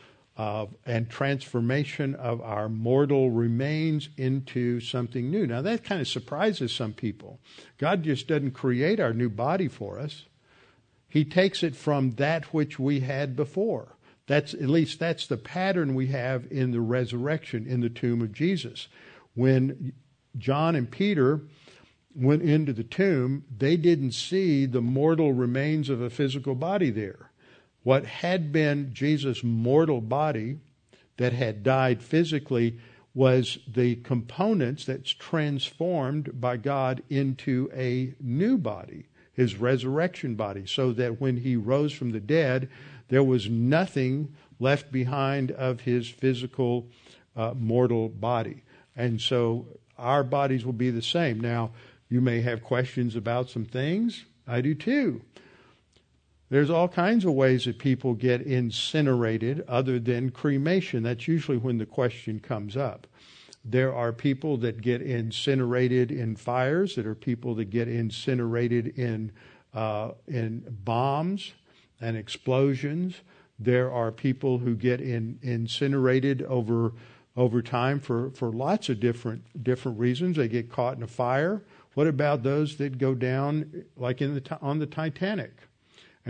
[0.40, 5.46] of, and transformation of our mortal remains into something new.
[5.46, 7.38] Now, that kind of surprises some people.
[7.76, 10.24] God just doesn't create our new body for us,
[11.10, 13.96] He takes it from that which we had before.
[14.26, 18.32] That's at least that's the pattern we have in the resurrection in the tomb of
[18.32, 18.88] Jesus.
[19.34, 19.92] When
[20.38, 21.42] John and Peter
[22.14, 27.29] went into the tomb, they didn't see the mortal remains of a physical body there
[27.82, 30.58] what had been Jesus' mortal body
[31.16, 32.78] that had died physically
[33.14, 40.92] was the components that's transformed by God into a new body, his resurrection body, so
[40.92, 42.68] that when he rose from the dead,
[43.08, 46.86] there was nothing left behind of his physical
[47.36, 48.62] uh, mortal body.
[48.94, 49.66] And so
[49.98, 51.40] our bodies will be the same.
[51.40, 51.72] Now,
[52.08, 54.24] you may have questions about some things.
[54.46, 55.22] I do too.
[56.50, 61.04] There's all kinds of ways that people get incinerated other than cremation.
[61.04, 63.06] That's usually when the question comes up.
[63.64, 66.96] There are people that get incinerated in fires.
[66.96, 69.32] There are people that get incinerated in
[69.72, 71.52] uh, in bombs
[72.00, 73.20] and explosions.
[73.60, 76.94] There are people who get in, incinerated over
[77.36, 80.36] over time for, for lots of different different reasons.
[80.36, 81.62] They get caught in a fire.
[81.94, 85.52] What about those that go down, like in the on the Titanic?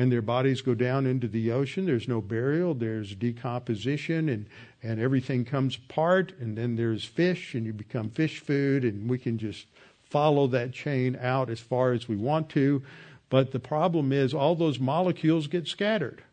[0.00, 1.84] And their bodies go down into the ocean.
[1.84, 4.46] There's no burial, there's decomposition, and,
[4.82, 9.18] and everything comes apart, and then there's fish, and you become fish food, and we
[9.18, 9.66] can just
[10.02, 12.82] follow that chain out as far as we want to.
[13.28, 16.24] But the problem is, all those molecules get scattered.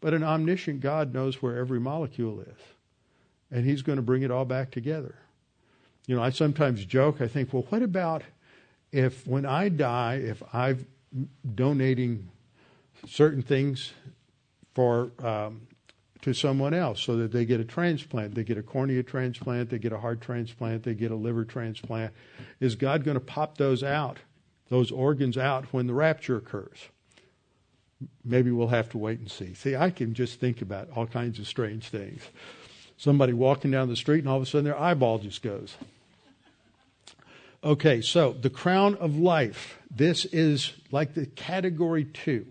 [0.00, 2.58] But an omniscient God knows where every molecule is,
[3.50, 5.16] and He's going to bring it all back together.
[6.06, 8.22] You know, I sometimes joke, I think, well, what about
[8.92, 10.86] if when I die, if I'm
[11.54, 12.30] donating
[13.06, 13.92] certain things
[14.74, 15.62] for um,
[16.22, 18.34] to someone else so that they get a transplant.
[18.34, 22.12] They get a cornea transplant, they get a heart transplant, they get a liver transplant.
[22.60, 24.18] Is God going to pop those out,
[24.68, 26.88] those organs out when the rapture occurs?
[28.24, 29.54] Maybe we'll have to wait and see.
[29.54, 32.22] See, I can just think about all kinds of strange things.
[32.96, 35.74] Somebody walking down the street and all of a sudden their eyeball just goes.
[37.64, 39.78] Okay, so the crown of life.
[39.88, 42.46] This is like the category two.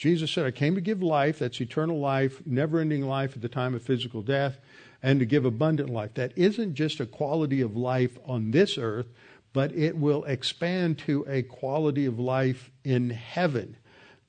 [0.00, 3.50] Jesus said, I came to give life, that's eternal life, never ending life at the
[3.50, 4.56] time of physical death,
[5.02, 6.14] and to give abundant life.
[6.14, 9.08] That isn't just a quality of life on this earth,
[9.52, 13.76] but it will expand to a quality of life in heaven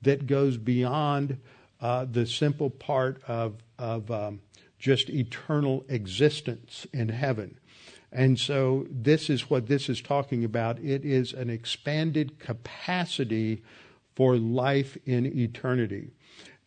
[0.02, 1.38] that goes beyond
[1.80, 4.42] uh, the simple part of, of um,
[4.78, 7.58] just eternal existence in heaven.
[8.12, 10.80] And so, this is what this is talking about.
[10.80, 13.64] It is an expanded capacity
[14.22, 16.12] for life in eternity.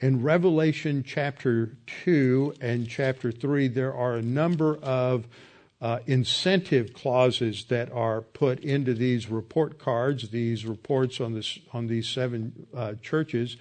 [0.00, 5.28] In Revelation chapter 2 and chapter 3, there are a number of
[5.80, 11.86] uh, incentive clauses that are put into these report cards, these reports on, this, on
[11.86, 13.56] these seven uh, churches,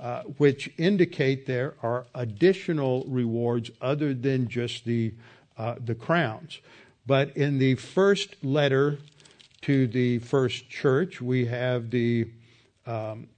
[0.00, 5.14] uh, which indicate there are additional rewards other than just the,
[5.56, 6.58] uh, the crowns.
[7.06, 8.98] But in the first letter
[9.62, 12.28] to the first church, we have the
[12.90, 13.28] um,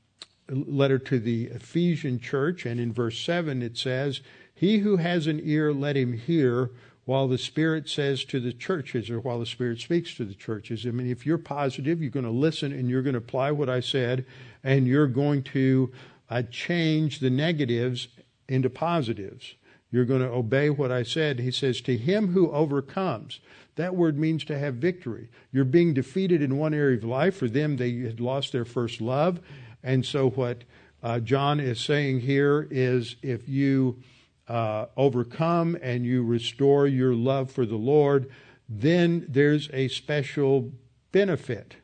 [0.49, 4.21] letter to the Ephesian church, and in verse 7 it says,
[4.55, 6.71] He who has an ear, let him hear
[7.05, 10.87] while the Spirit says to the churches, or while the Spirit speaks to the churches.
[10.87, 13.69] I mean, if you're positive, you're going to listen and you're going to apply what
[13.69, 14.25] I said,
[14.63, 15.93] and you're going to
[16.31, 18.09] uh, change the negatives
[18.49, 19.55] into positives.
[19.93, 21.39] You're going to obey what I said.
[21.39, 23.39] He says, To him who overcomes.
[23.77, 25.29] That word means to have victory.
[25.53, 27.37] You're being defeated in one area of life.
[27.37, 29.41] For them, they had lost their first love.
[29.83, 30.65] And so, what
[31.03, 34.03] uh, John is saying here is if you
[34.49, 38.31] uh, overcome and you restore your love for the Lord,
[38.69, 40.73] then there's a special
[41.11, 41.77] benefit,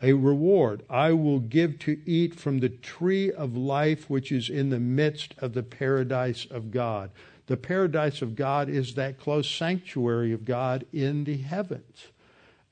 [0.00, 0.82] a reward.
[0.88, 5.34] I will give to eat from the tree of life which is in the midst
[5.38, 7.10] of the paradise of God.
[7.46, 12.08] The paradise of God is that close sanctuary of God in the heavens.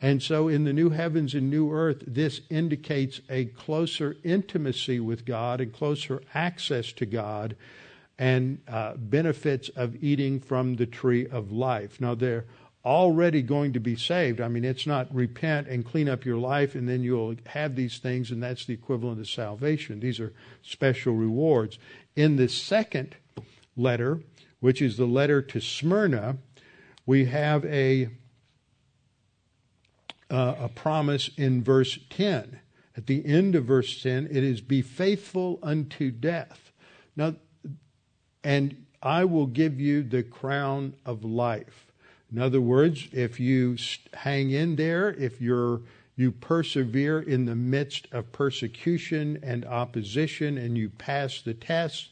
[0.01, 5.25] And so in the new heavens and new earth, this indicates a closer intimacy with
[5.25, 7.55] God and closer access to God.
[8.19, 12.01] and uh, benefits of eating from the tree of life.
[12.01, 12.45] Now, they're
[12.85, 14.41] already going to be saved.
[14.41, 17.99] I mean, it's not repent and clean up your life and then you'll have these
[17.99, 20.01] things, and that's the equivalent of salvation.
[20.01, 21.79] These are special rewards.
[22.15, 23.17] In the second
[23.77, 24.21] letter,
[24.63, 26.37] which is the letter to Smyrna,
[27.05, 28.09] we have a
[30.31, 32.61] uh, a promise in verse 10.
[32.97, 36.71] At the end of verse 10, it is be faithful unto death.
[37.17, 37.35] Now,
[38.45, 41.93] and I will give you the crown of life.
[42.31, 43.77] In other words, if you
[44.15, 45.83] hang in there, if you're
[46.15, 52.11] you persevere in the midst of persecution and opposition and you pass the test,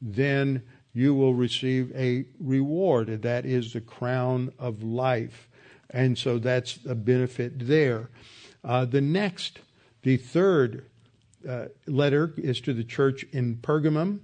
[0.00, 0.62] then
[0.92, 5.48] you will receive a reward, and that is the crown of life.
[5.90, 8.10] And so that's a benefit there.
[8.62, 9.60] Uh, the next,
[10.02, 10.84] the third
[11.48, 14.20] uh, letter is to the church in Pergamum.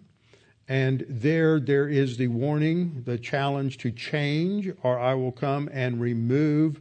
[0.69, 6.01] And there, there is the warning, the challenge to change, or I will come and
[6.01, 6.81] remove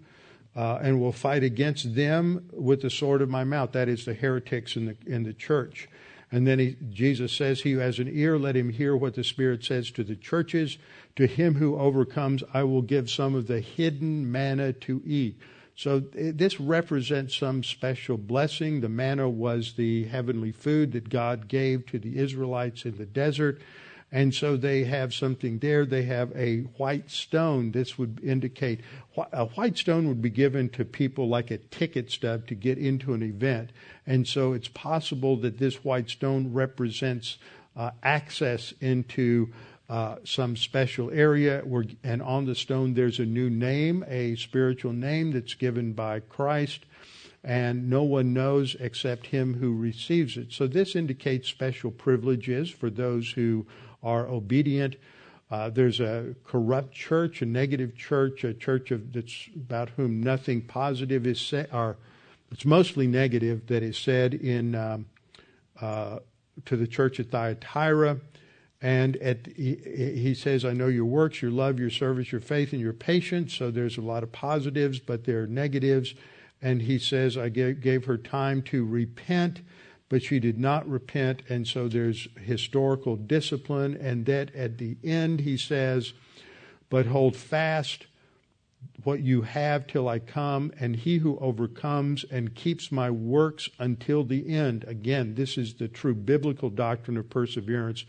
[0.56, 3.74] uh, and will fight against them with the sword of my mouth.
[3.74, 5.88] That is the heretics in the, in the church.
[6.36, 9.24] And then he, Jesus says, He who has an ear, let him hear what the
[9.24, 10.78] Spirit says to the churches.
[11.16, 15.40] To him who overcomes, I will give some of the hidden manna to eat.
[15.78, 18.82] So eh, this represents some special blessing.
[18.82, 23.62] The manna was the heavenly food that God gave to the Israelites in the desert.
[24.16, 25.86] And so they have something there.
[25.86, 27.74] They have a white stone.
[27.74, 28.80] This would indicate
[29.34, 33.14] a white stone would be given to people like a ticket stub to get into
[33.14, 33.72] an event.
[34.08, 37.38] And so it's possible that this white stone represents
[37.76, 39.52] uh, access into
[39.90, 41.62] uh, some special area.
[41.66, 46.22] Where, and on the stone, there's a new name, a spiritual name that's given by
[46.22, 46.86] Christ,
[47.44, 50.54] and no one knows except him who receives it.
[50.54, 53.68] So this indicates special privileges for those who
[54.06, 54.96] are obedient.
[55.52, 60.62] Uh, there's a corrupt church, a negative church, a church of, that's about whom nothing
[60.62, 61.98] positive is said, or
[62.52, 65.06] it's mostly negative that is said in um,
[65.82, 66.20] uh,
[66.66, 68.20] to the church at Thyatira.
[68.82, 69.76] And at, he,
[70.16, 73.54] he, says, I know your works, your love, your service, your faith, and your patience.
[73.54, 76.14] So there's a lot of positives, but there are negatives.
[76.62, 79.62] And he says, I gave, gave her time to repent,
[80.10, 81.44] but she did not repent.
[81.50, 83.98] And so there's historical discipline.
[83.98, 86.14] And that at the end, he says,
[86.90, 88.08] but hold fast
[89.04, 94.24] what you have till I come, and he who overcomes and keeps my works until
[94.24, 94.84] the end.
[94.88, 98.06] Again, this is the true biblical doctrine of perseverance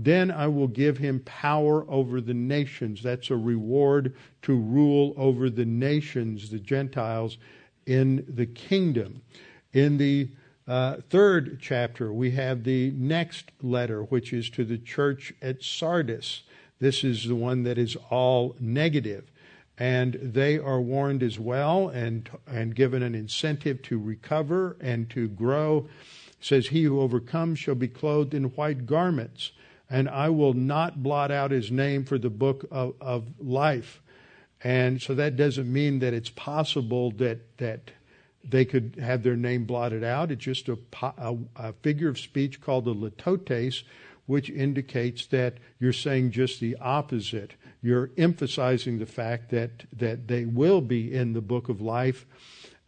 [0.00, 3.02] then I will give him power over the nations.
[3.02, 7.36] That's a reward to rule over the nations, the Gentiles,
[7.84, 9.22] in the kingdom.
[9.72, 10.30] In the
[10.68, 16.42] uh, third chapter, we have the next letter, which is to the church at Sardis.
[16.78, 19.32] This is the one that is all negative.
[19.78, 25.28] And they are warned as well and, and given an incentive to recover and to
[25.28, 25.88] grow.
[26.28, 29.52] It says, He who overcomes shall be clothed in white garments
[29.90, 34.02] and I will not blot out his name for the book of, of life.
[34.62, 37.92] And so that doesn't mean that it's possible that, that
[38.50, 40.30] they could have their name blotted out.
[40.30, 43.82] It's just a, a, a figure of speech called the litotes,
[44.26, 47.52] which indicates that you're saying just the opposite.
[47.82, 52.26] You're emphasizing the fact that, that they will be in the book of life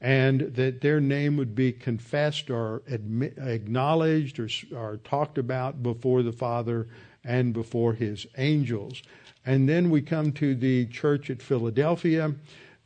[0.00, 6.32] and that their name would be confessed or acknowledged or, or talked about before the
[6.32, 6.88] Father
[7.22, 9.02] and before his angels.
[9.44, 12.34] And then we come to the church at Philadelphia,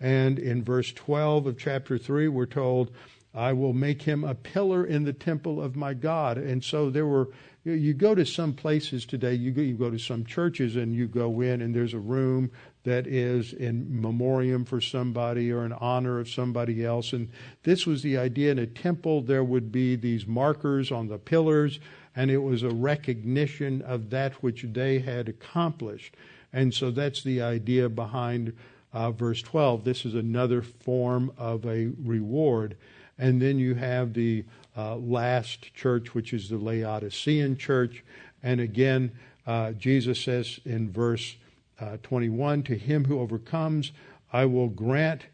[0.01, 2.91] and in verse 12 of chapter 3, we're told,
[3.35, 6.39] I will make him a pillar in the temple of my God.
[6.39, 7.31] And so there were,
[7.65, 11.09] you go to some places today, you go, you go to some churches and you
[11.09, 12.53] go in and there's a room
[12.85, 17.13] that is in memoriam for somebody or in honor of somebody else.
[17.13, 17.31] And
[17.65, 21.81] this was the idea in a temple, there would be these markers on the pillars,
[22.15, 26.15] and it was a recognition of that which they had accomplished.
[26.53, 28.53] And so that's the idea behind
[28.95, 29.85] uh, verse 12.
[29.85, 32.77] This is another form of a reward.
[33.19, 34.45] And then you have the
[34.77, 38.05] uh, last church, which is the Laodicean church.
[38.43, 39.13] And again,
[39.47, 41.37] uh, Jesus says in verse
[41.81, 43.93] uh, 21 To him who overcomes,
[44.33, 45.27] I will grant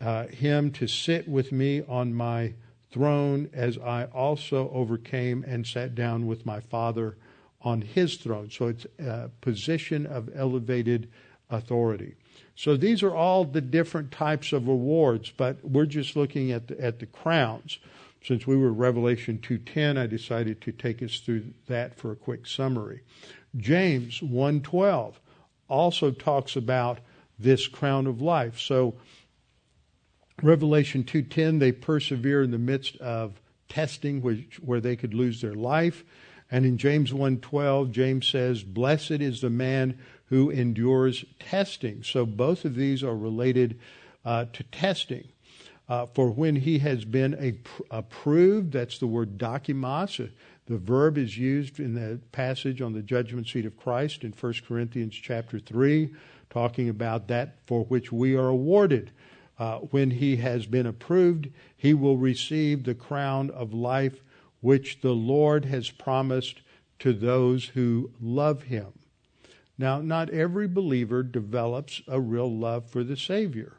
[0.00, 2.54] uh, him to sit with me on my
[2.90, 7.16] throne, as I also overcame and sat down with my Father
[7.62, 8.50] on his throne.
[8.50, 11.08] So it's a position of elevated
[11.50, 12.14] authority.
[12.54, 16.80] So these are all the different types of awards, but we're just looking at the,
[16.80, 17.78] at the crowns.
[18.24, 22.46] since we were Revelation 2:10, I decided to take us through that for a quick
[22.46, 23.00] summary.
[23.56, 25.14] James 1:12
[25.68, 27.00] also talks about
[27.38, 28.60] this crown of life.
[28.60, 28.94] So
[30.42, 35.54] Revelation 2:10 they persevere in the midst of testing which, where they could lose their
[35.54, 36.04] life.
[36.50, 39.98] And in James 1:12 James says blessed is the man
[40.32, 42.02] who endures testing.
[42.02, 43.78] So both of these are related
[44.24, 45.28] uh, to testing.
[45.90, 47.52] Uh, for when he has been a,
[47.94, 50.30] approved, that's the word dokimos.
[50.64, 54.54] The verb is used in the passage on the judgment seat of Christ in 1
[54.66, 56.14] Corinthians chapter 3,
[56.48, 59.10] talking about that for which we are awarded.
[59.58, 64.22] Uh, when he has been approved, he will receive the crown of life
[64.62, 66.62] which the Lord has promised
[67.00, 68.94] to those who love him.
[69.82, 73.72] Now, not every believer develops a real love for the Savior.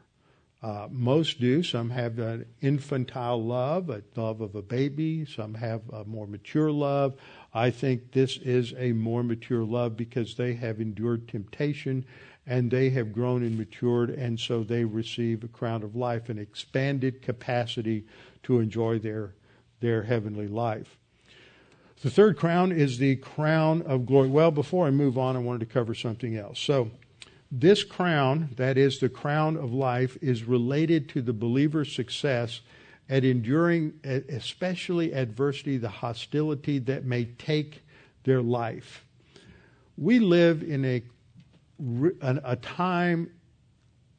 [0.62, 1.62] Uh, most do.
[1.62, 5.24] Some have an infantile love, a love of a baby.
[5.24, 7.14] Some have a more mature love.
[7.54, 12.04] I think this is a more mature love because they have endured temptation
[12.46, 16.38] and they have grown and matured, and so they receive a crown of life, an
[16.38, 18.04] expanded capacity
[18.42, 19.36] to enjoy their,
[19.80, 20.98] their heavenly life.
[22.04, 24.28] The third crown is the crown of glory.
[24.28, 26.60] Well, before I move on, I wanted to cover something else.
[26.60, 26.90] So,
[27.50, 32.60] this crown, that is the crown of life, is related to the believer's success
[33.08, 37.82] at enduring, especially adversity, the hostility that may take
[38.24, 39.06] their life.
[39.96, 41.02] We live in a,
[42.20, 43.30] a time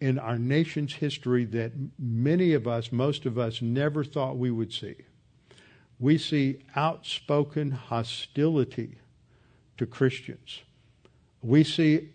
[0.02, 4.74] in our nation's history that many of us, most of us, never thought we would
[4.74, 4.96] see.
[6.00, 8.98] We see outspoken hostility
[9.78, 10.62] to Christians.
[11.42, 12.10] We see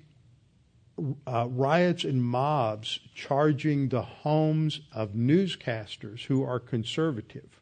[1.27, 7.61] uh, riots and mobs charging the homes of newscasters who are conservative.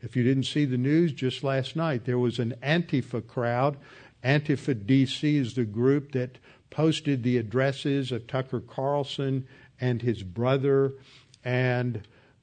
[0.00, 3.76] If you didn't see the news just last night, there was an Antifa crowd.
[4.24, 6.38] Antifa DC is the group that
[6.70, 9.46] posted the addresses of Tucker Carlson
[9.80, 10.94] and his brother
[11.44, 12.02] and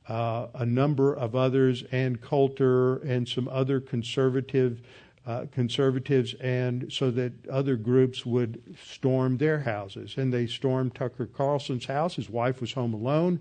[0.09, 4.81] uh, a number of others, and Coulter and some other conservative
[5.27, 10.15] uh, conservatives, and so that other groups would storm their houses.
[10.17, 12.15] And they stormed Tucker Carlson's house.
[12.15, 13.39] His wife was home alone.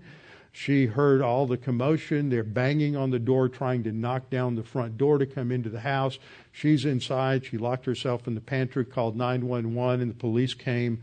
[0.51, 2.29] She heard all the commotion.
[2.29, 5.69] They're banging on the door, trying to knock down the front door to come into
[5.69, 6.19] the house.
[6.51, 7.45] She's inside.
[7.45, 11.01] She locked herself in the pantry, called 911, and the police came.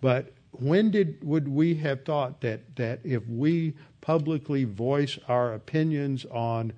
[0.00, 6.24] But when did would we have thought that that if we publicly voice our opinions
[6.26, 6.72] on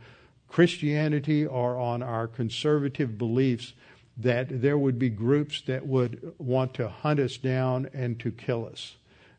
[0.48, 3.72] Christianity or on our conservative beliefs,
[4.16, 8.66] that there would be groups that would want to hunt us down and to kill
[8.66, 8.96] us.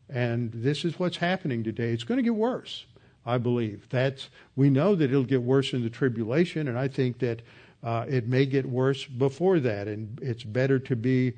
[0.08, 1.92] And this is what's happening today.
[1.92, 2.86] It's going to get worse,
[3.24, 3.86] I believe.
[3.90, 7.42] That's we know that it'll get worse in the tribulation, and I think that
[7.82, 11.34] uh, it may get worse before that, and it's better to be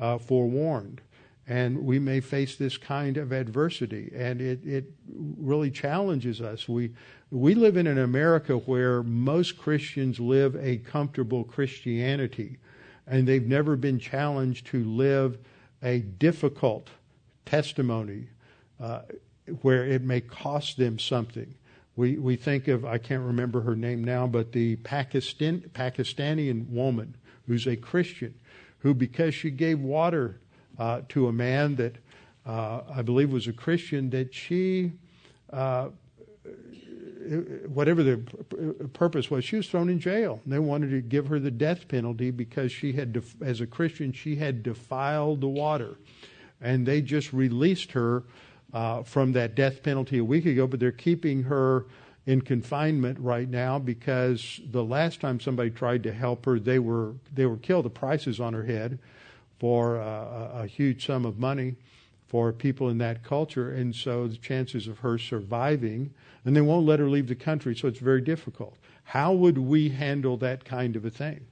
[0.00, 1.00] uh, forewarned.
[1.46, 6.68] And we may face this kind of adversity, and it, it really challenges us.
[6.68, 6.92] We
[7.30, 12.58] we live in an America where most Christians live a comfortable Christianity,
[13.06, 15.38] and they've never been challenged to live
[15.82, 16.88] a difficult
[17.44, 18.28] testimony
[18.80, 19.02] uh,
[19.62, 21.54] where it may cost them something.
[21.96, 27.16] We, we think of, I can't remember her name now, but the Pakistan, Pakistani woman
[27.46, 28.34] who's a Christian,
[28.78, 30.40] who, because she gave water
[30.78, 31.96] uh, to a man that
[32.46, 34.92] uh, I believe was a Christian, that she
[35.52, 35.88] uh,
[37.66, 38.18] whatever the
[38.92, 40.40] purpose was, she was thrown in jail.
[40.46, 44.36] They wanted to give her the death penalty because she had, as a Christian, she
[44.36, 45.96] had defiled the water,
[46.60, 48.24] and they just released her
[48.72, 50.66] uh, from that death penalty a week ago.
[50.66, 51.86] But they're keeping her
[52.26, 57.14] in confinement right now because the last time somebody tried to help her, they were
[57.32, 57.84] they were killed.
[57.84, 58.98] The price is on her head
[59.64, 61.74] for uh, a huge sum of money
[62.26, 66.12] for people in that culture, and so the chances of her surviving
[66.44, 68.76] and they won't let her leave the country, so it's very difficult.
[69.04, 71.46] How would we handle that kind of a thing?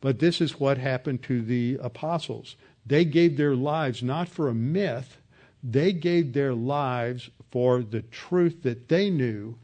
[0.00, 2.54] But this is what happened to the apostles.
[2.86, 5.16] They gave their lives not for a myth,
[5.60, 9.56] they gave their lives for the truth that they knew.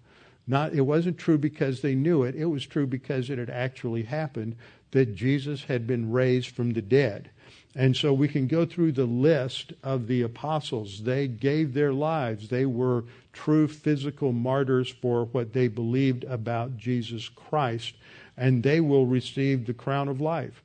[0.49, 4.03] Not it wasn't true because they knew it, it was true because it had actually
[4.03, 4.57] happened
[4.91, 7.31] that Jesus had been raised from the dead.
[7.79, 11.03] And so we can go through the list of the apostles.
[11.05, 12.49] They gave their lives.
[12.49, 13.05] They were
[13.35, 17.95] true physical martyrs for what they believed about Jesus Christ,
[18.35, 20.63] and they will receive the crown of life.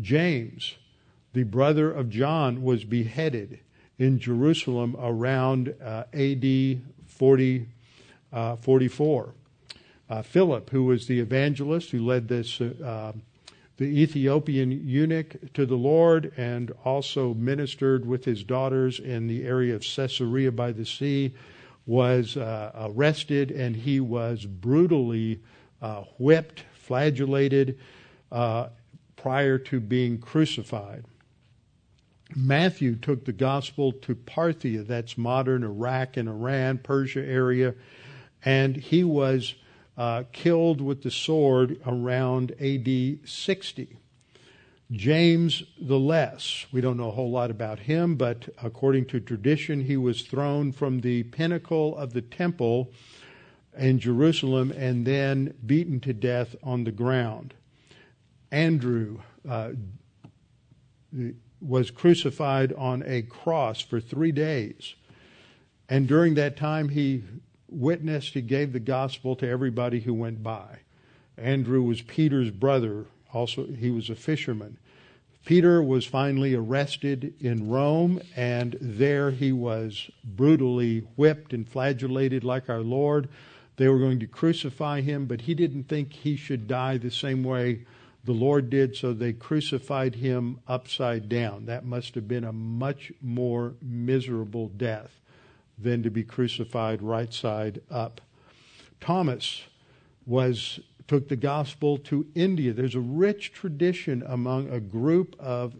[0.00, 0.76] James,
[1.32, 3.58] the brother of John, was beheaded
[3.98, 7.66] in Jerusalem around uh, AD 40,
[8.32, 9.34] uh, 44.
[10.12, 13.12] uh, Philip, who was the evangelist who led this, uh,
[13.78, 19.74] the Ethiopian eunuch to the Lord and also ministered with his daughters in the area
[19.74, 21.34] of Caesarea by the sea,
[21.86, 25.40] was uh, arrested and he was brutally
[25.80, 27.78] uh, whipped, flagellated
[28.30, 28.68] uh,
[29.16, 31.04] prior to being crucified.
[32.34, 37.74] Matthew took the gospel to Parthia, that's modern Iraq and Iran, Persia area,
[38.44, 39.54] and he was
[39.96, 43.96] uh, killed with the sword around AD 60.
[44.90, 49.84] James the Less, we don't know a whole lot about him, but according to tradition,
[49.84, 52.92] he was thrown from the pinnacle of the temple
[53.76, 57.54] in Jerusalem and then beaten to death on the ground.
[58.50, 59.70] Andrew uh,
[61.60, 64.94] was crucified on a cross for three days.
[65.88, 67.22] And during that time, he
[67.72, 70.80] witnessed, he gave the gospel to everybody who went by.
[71.36, 73.06] Andrew was Peter's brother.
[73.32, 74.78] Also, he was a fisherman.
[75.44, 82.70] Peter was finally arrested in Rome, and there he was brutally whipped and flagellated like
[82.70, 83.28] our Lord.
[83.76, 87.42] They were going to crucify him, but he didn't think he should die the same
[87.42, 87.84] way
[88.24, 91.66] the Lord did, so they crucified him upside down.
[91.66, 95.21] That must have been a much more miserable death
[95.82, 98.20] than to be crucified right side up.
[99.00, 99.62] Thomas
[100.26, 102.72] was took the gospel to India.
[102.72, 105.74] There's a rich tradition among a group of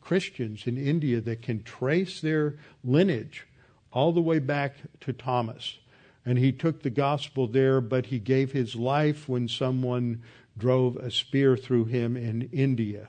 [0.00, 3.46] Christians in India that can trace their lineage
[3.92, 5.78] all the way back to Thomas.
[6.24, 10.22] And he took the gospel there, but he gave his life when someone
[10.56, 13.08] drove a spear through him in India.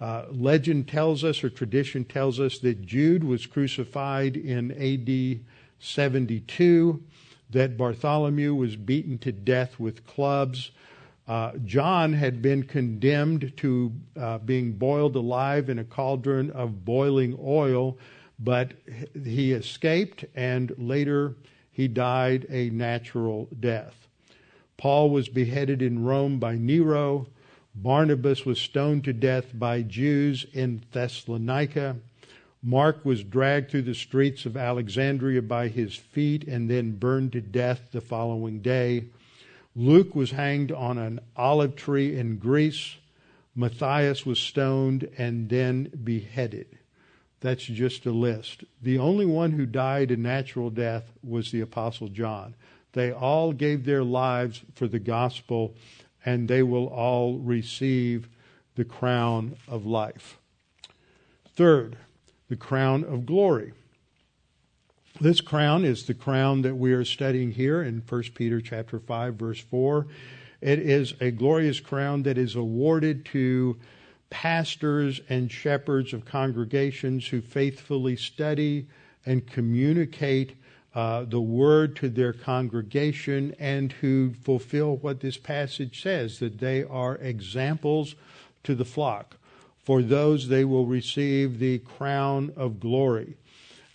[0.00, 5.40] Uh, legend tells us, or tradition tells us, that Jude was crucified in AD
[5.78, 7.02] 72,
[7.50, 10.70] that Bartholomew was beaten to death with clubs.
[11.28, 17.36] Uh, John had been condemned to uh, being boiled alive in a cauldron of boiling
[17.40, 17.98] oil,
[18.38, 18.72] but
[19.24, 21.34] he escaped and later
[21.70, 24.06] he died a natural death.
[24.76, 27.26] Paul was beheaded in Rome by Nero.
[27.74, 31.96] Barnabas was stoned to death by Jews in Thessalonica.
[32.68, 37.40] Mark was dragged through the streets of Alexandria by his feet and then burned to
[37.40, 39.04] death the following day.
[39.76, 42.96] Luke was hanged on an olive tree in Greece.
[43.54, 46.66] Matthias was stoned and then beheaded.
[47.38, 48.64] That's just a list.
[48.82, 52.56] The only one who died a natural death was the Apostle John.
[52.94, 55.76] They all gave their lives for the gospel,
[56.24, 58.28] and they will all receive
[58.74, 60.40] the crown of life.
[61.54, 61.96] Third,
[62.48, 63.72] the crown of glory.
[65.20, 69.34] This crown is the crown that we are studying here in 1 Peter chapter 5
[69.34, 70.06] verse 4.
[70.60, 73.78] It is a glorious crown that is awarded to
[74.30, 78.86] pastors and shepherds of congregations who faithfully study
[79.24, 80.56] and communicate
[80.94, 86.82] uh, the word to their congregation and who fulfill what this passage says that they
[86.84, 88.14] are examples
[88.64, 89.36] to the flock.
[89.86, 93.36] For those, they will receive the crown of glory.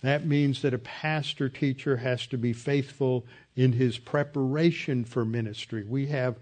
[0.00, 3.26] That means that a pastor teacher has to be faithful
[3.56, 5.84] in his preparation for ministry.
[5.84, 6.36] We have,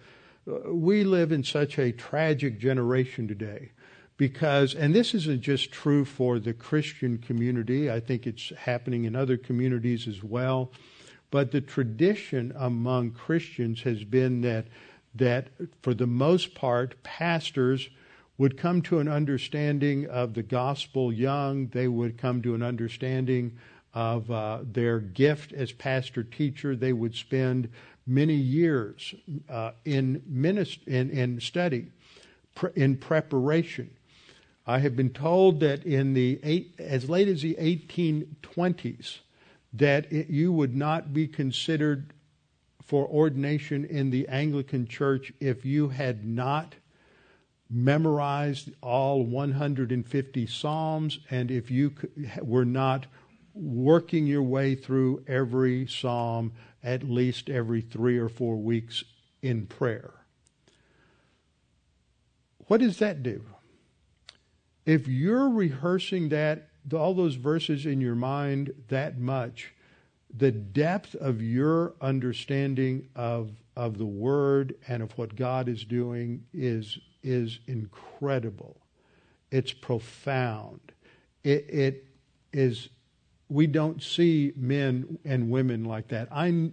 [0.48, 3.72] uh, we live in such a tragic generation today
[4.16, 9.16] because, and this isn't just true for the Christian community, I think it's happening in
[9.16, 10.70] other communities as well.
[11.32, 14.68] But the tradition among Christians has been that,
[15.16, 15.48] that
[15.82, 17.90] for the most part, pastors
[18.40, 21.66] would come to an understanding of the gospel young.
[21.66, 23.58] They would come to an understanding
[23.92, 26.74] of uh, their gift as pastor teacher.
[26.74, 27.68] They would spend
[28.06, 29.14] many years
[29.50, 31.88] uh, in, minist- in, in study,
[32.76, 33.90] in preparation.
[34.66, 39.18] I have been told that in the eight, as late as the 1820s,
[39.74, 42.14] that it, you would not be considered
[42.82, 46.76] for ordination in the Anglican Church if you had not
[47.70, 51.94] memorized all 150 Psalms, and if you
[52.42, 53.06] were not
[53.54, 56.52] working your way through every Psalm
[56.82, 59.04] at least every three or four weeks
[59.42, 60.12] in prayer.
[62.66, 63.44] What does that do?
[64.86, 69.74] If you're rehearsing that, all those verses in your mind that much,
[70.34, 76.44] the depth of your understanding of, of the Word and of what God is doing
[76.54, 78.76] is is incredible.
[79.50, 80.80] It's profound.
[81.42, 82.04] It, it
[82.52, 82.88] is,
[83.48, 86.28] we don't see men and women like that.
[86.30, 86.70] I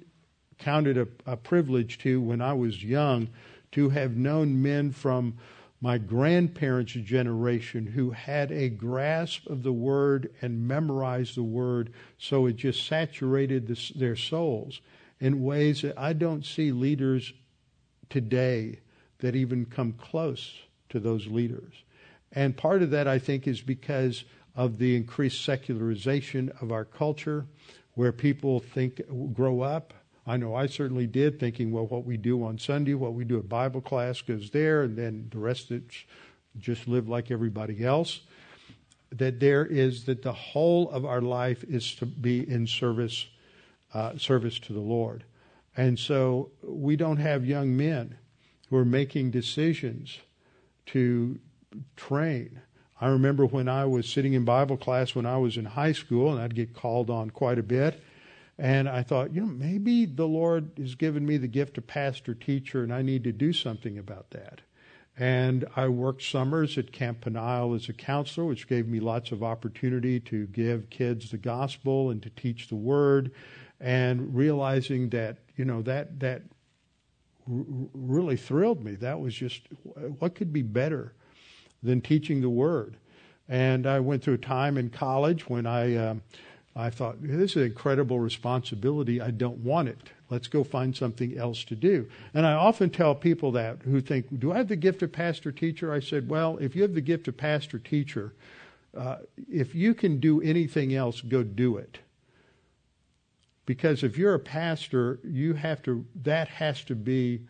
[0.59, 3.29] counted a, a privilege to when I was young
[3.73, 5.35] to have known men from
[5.79, 12.47] my grandparents' generation who had a grasp of the word and memorized the word so
[12.47, 14.81] it just saturated their souls
[15.19, 17.33] in ways that I don't see leaders
[18.09, 18.79] today
[19.19, 20.53] that even come close
[20.89, 21.73] to those leaders.
[22.31, 24.23] And part of that, I think, is because
[24.55, 27.45] of the increased secularization of our culture,
[27.93, 29.01] where people think,
[29.33, 29.93] grow up
[30.27, 33.39] I know I certainly did, thinking, well, what we do on Sunday, what we do
[33.39, 35.83] at Bible class goes there, and then the rest of
[36.57, 38.19] just live like everybody else.
[39.09, 43.27] That there is that the whole of our life is to be in service,
[43.93, 45.23] uh, service to the Lord,
[45.77, 48.17] and so we don't have young men
[48.69, 50.19] who are making decisions
[50.87, 51.39] to
[51.95, 52.61] train.
[52.99, 56.31] I remember when I was sitting in Bible class when I was in high school,
[56.31, 58.01] and I'd get called on quite a bit
[58.57, 62.33] and I thought, you know, maybe the Lord has given me the gift of pastor
[62.33, 64.61] teacher and I need to do something about that.
[65.19, 69.43] And I worked summers at Camp Peniel as a counselor, which gave me lots of
[69.43, 73.31] opportunity to give kids the gospel and to teach the word.
[73.79, 76.41] And realizing that, you know, that, that
[77.47, 78.95] really thrilled me.
[78.95, 79.61] That was just,
[80.19, 81.13] what could be better
[81.81, 82.97] than teaching the word?
[83.49, 86.21] And I went through a time in college when I, um,
[86.75, 89.21] I thought, this is an incredible responsibility.
[89.21, 89.97] I don't want it.
[90.29, 92.09] Let's go find something else to do.
[92.33, 95.51] And I often tell people that who think, do I have the gift of pastor
[95.51, 95.93] teacher?
[95.93, 98.33] I said, well, if you have the gift of pastor teacher,
[98.95, 99.17] uh,
[99.49, 101.99] if you can do anything else, go do it.
[103.67, 107.41] Because if you're a pastor, you have to, that has to be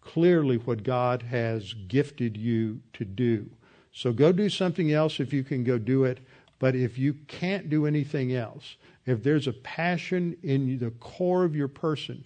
[0.00, 3.50] clearly what God has gifted you to do.
[3.92, 6.20] So go do something else if you can go do it.
[6.60, 11.56] But if you can't do anything else, if there's a passion in the core of
[11.56, 12.24] your person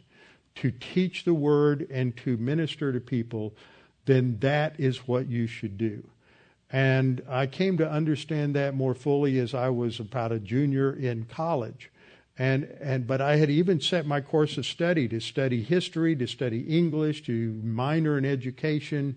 [0.56, 3.54] to teach the word and to minister to people,
[4.04, 6.06] then that is what you should do.
[6.70, 11.24] And I came to understand that more fully as I was about a junior in
[11.24, 11.90] college.
[12.38, 16.26] And, and, but I had even set my course of study to study history, to
[16.26, 19.16] study English, to minor in education,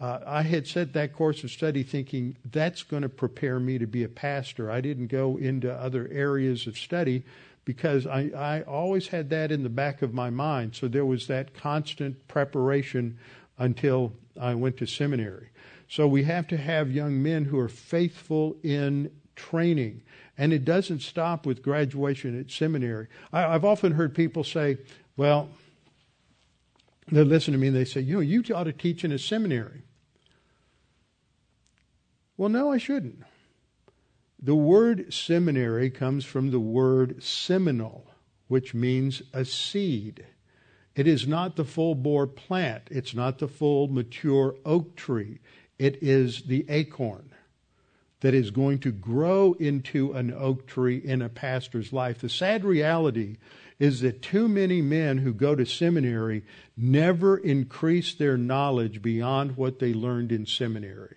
[0.00, 3.86] uh, I had set that course of study thinking that's going to prepare me to
[3.86, 4.70] be a pastor.
[4.70, 7.22] I didn't go into other areas of study
[7.64, 10.74] because I, I always had that in the back of my mind.
[10.74, 13.18] So there was that constant preparation
[13.56, 15.48] until I went to seminary.
[15.88, 20.02] So we have to have young men who are faithful in training.
[20.36, 23.06] And it doesn't stop with graduation at seminary.
[23.32, 24.78] I, I've often heard people say,
[25.16, 25.48] well,
[27.10, 29.18] they listen to me and they say, you know, you ought to teach in a
[29.18, 29.82] seminary.
[32.36, 33.22] Well, no, I shouldn't.
[34.42, 38.10] The word seminary comes from the word seminal,
[38.48, 40.26] which means a seed.
[40.96, 42.82] It is not the full bore plant.
[42.90, 45.38] It's not the full mature oak tree.
[45.78, 47.33] It is the acorn
[48.24, 52.22] that is going to grow into an oak tree in a pastor's life.
[52.22, 53.36] The sad reality
[53.78, 56.42] is that too many men who go to seminary
[56.74, 61.16] never increase their knowledge beyond what they learned in seminary.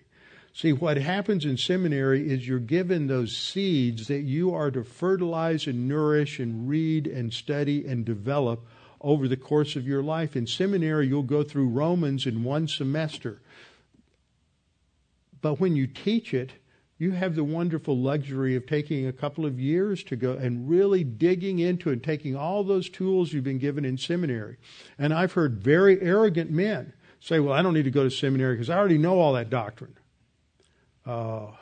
[0.52, 5.66] See, what happens in seminary is you're given those seeds that you are to fertilize
[5.66, 8.66] and nourish and read and study and develop
[9.00, 10.36] over the course of your life.
[10.36, 13.40] In seminary, you'll go through Romans in one semester.
[15.40, 16.52] But when you teach it,
[16.98, 21.04] you have the wonderful luxury of taking a couple of years to go and really
[21.04, 24.56] digging into and taking all those tools you've been given in seminary.
[24.98, 28.56] And I've heard very arrogant men say, Well, I don't need to go to seminary
[28.56, 29.94] because I already know all that doctrine.
[31.06, 31.52] Uh,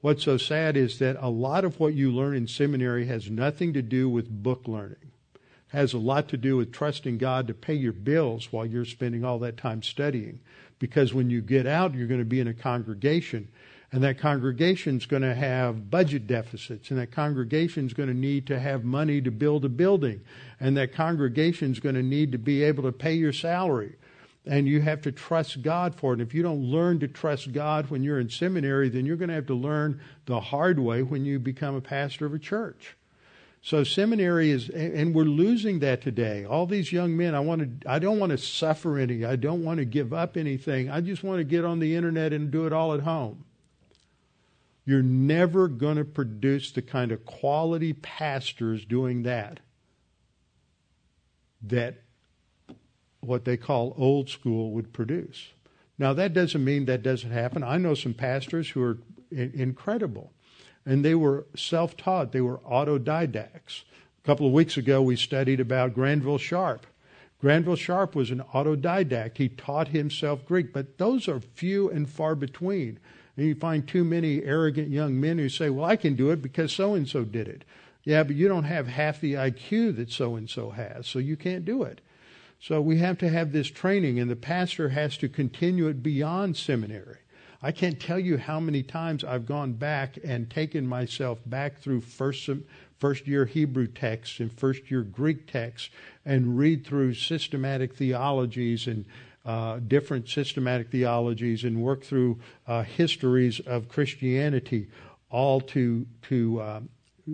[0.00, 3.72] what's so sad is that a lot of what you learn in seminary has nothing
[3.74, 5.12] to do with book learning.
[5.32, 8.84] It has a lot to do with trusting God to pay your bills while you're
[8.84, 10.40] spending all that time studying.
[10.80, 13.48] Because when you get out, you're going to be in a congregation
[13.92, 18.14] and that congregation is going to have budget deficits, and that congregation is going to
[18.14, 20.20] need to have money to build a building,
[20.60, 23.96] and that congregation is going to need to be able to pay your salary.
[24.46, 26.20] And you have to trust God for it.
[26.20, 29.28] And If you don't learn to trust God when you're in seminary, then you're going
[29.28, 32.96] to have to learn the hard way when you become a pastor of a church.
[33.60, 36.46] So seminary is, and we're losing that today.
[36.46, 39.26] All these young men, I want to, I don't want to suffer any.
[39.26, 40.88] I don't want to give up anything.
[40.88, 43.44] I just want to get on the internet and do it all at home
[44.90, 49.60] you're never going to produce the kind of quality pastors doing that
[51.62, 52.02] that
[53.20, 55.50] what they call old school would produce.
[55.96, 57.62] Now, that doesn't mean that doesn't happen.
[57.62, 58.98] I know some pastors who are
[59.30, 60.32] incredible,
[60.84, 63.84] and they were self taught, they were autodidacts.
[64.18, 66.84] A couple of weeks ago, we studied about Granville Sharp.
[67.40, 69.38] Granville Sharp was an autodidact.
[69.38, 72.98] He taught himself Greek, but those are few and far between.
[73.36, 76.42] And you find too many arrogant young men who say, Well, I can do it
[76.42, 77.64] because so and so did it.
[78.04, 81.36] Yeah, but you don't have half the IQ that so and so has, so you
[81.36, 82.00] can't do it.
[82.58, 86.56] So we have to have this training, and the pastor has to continue it beyond
[86.56, 87.18] seminary.
[87.62, 92.00] I can't tell you how many times I've gone back and taken myself back through
[92.02, 92.44] first
[93.00, 95.90] first year Hebrew texts and first year Greek texts
[96.24, 99.06] and read through systematic theologies and
[99.44, 104.88] uh, different systematic theologies and work through uh, histories of Christianity,
[105.30, 106.80] all to to uh,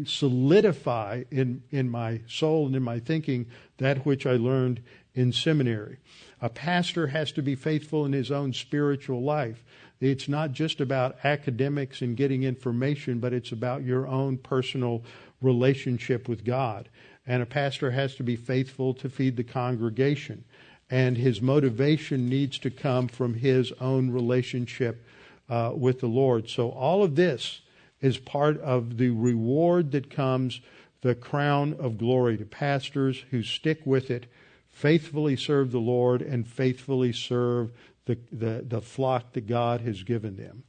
[0.04, 3.46] solidify in in my soul and in my thinking
[3.78, 4.82] that which I learned
[5.14, 5.98] in seminary.
[6.40, 9.64] A pastor has to be faithful in his own spiritual life.
[9.98, 15.02] It's not just about academics and getting information, but it's about your own personal
[15.40, 16.88] relationship with God.
[17.26, 20.44] And a pastor has to be faithful to feed the congregation.
[20.90, 25.04] And his motivation needs to come from his own relationship
[25.48, 26.48] uh, with the Lord.
[26.48, 27.60] So all of this
[28.00, 30.60] is part of the reward that comes,
[31.00, 34.26] the crown of glory to pastors who stick with it
[34.68, 37.70] faithfully serve the Lord and faithfully serve
[38.04, 40.64] the, the, the flock that God has given them.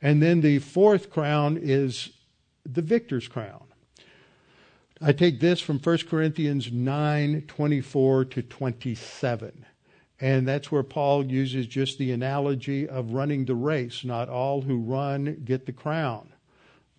[0.00, 2.10] And then the fourth crown is
[2.64, 3.64] the victor's crown.
[5.00, 9.64] I take this from 1 Corinthians 9 24 to 27.
[10.20, 14.04] And that's where Paul uses just the analogy of running the race.
[14.04, 16.32] Not all who run get the crown,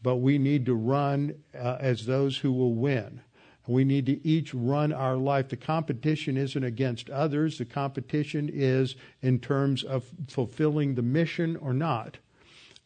[0.01, 3.19] but we need to run uh, as those who will win.
[3.67, 5.49] We need to each run our life.
[5.49, 11.73] The competition isn't against others, the competition is in terms of fulfilling the mission or
[11.73, 12.17] not.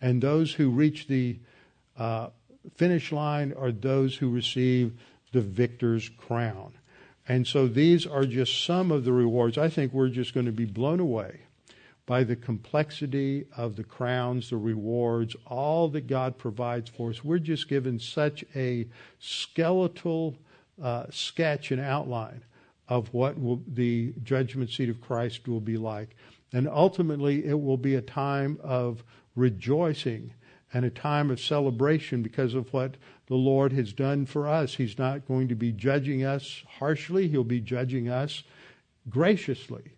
[0.01, 1.37] And those who reach the
[1.97, 2.29] uh,
[2.75, 4.93] finish line are those who receive
[5.31, 6.73] the victor's crown.
[7.27, 9.57] And so these are just some of the rewards.
[9.57, 11.41] I think we're just going to be blown away
[12.05, 17.23] by the complexity of the crowns, the rewards, all that God provides for us.
[17.23, 18.87] We're just given such a
[19.19, 20.35] skeletal
[20.81, 22.43] uh, sketch and outline
[22.89, 26.15] of what will, the judgment seat of Christ will be like.
[26.51, 29.03] And ultimately, it will be a time of
[29.35, 30.33] rejoicing
[30.73, 32.95] and a time of celebration because of what
[33.27, 34.75] the Lord has done for us.
[34.75, 38.43] He's not going to be judging us harshly, He'll be judging us
[39.09, 39.93] graciously.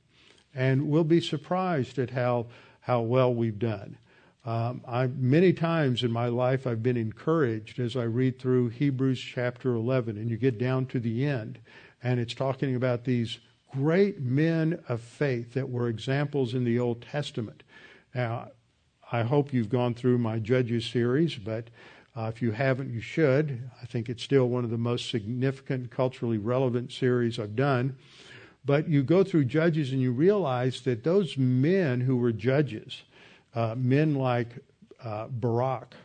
[0.54, 2.48] And we'll be surprised at how,
[2.82, 3.98] how well we've done.
[4.46, 9.20] Um, I, many times in my life, I've been encouraged as I read through Hebrews
[9.20, 11.60] chapter 11, and you get down to the end,
[12.04, 13.40] and it's talking about these
[13.74, 17.64] great men of faith that were examples in the Old Testament.
[18.14, 18.50] Now,
[19.12, 21.70] I hope you've gone through my Judges series, but
[22.16, 23.70] uh, if you haven't, you should.
[23.82, 27.98] I think it's still one of the most significant, culturally relevant series I've done.
[28.66, 33.04] But you go through Judges and you realize that those men who were judges,
[33.54, 34.48] uh, men like
[35.04, 35.96] uh, Barak,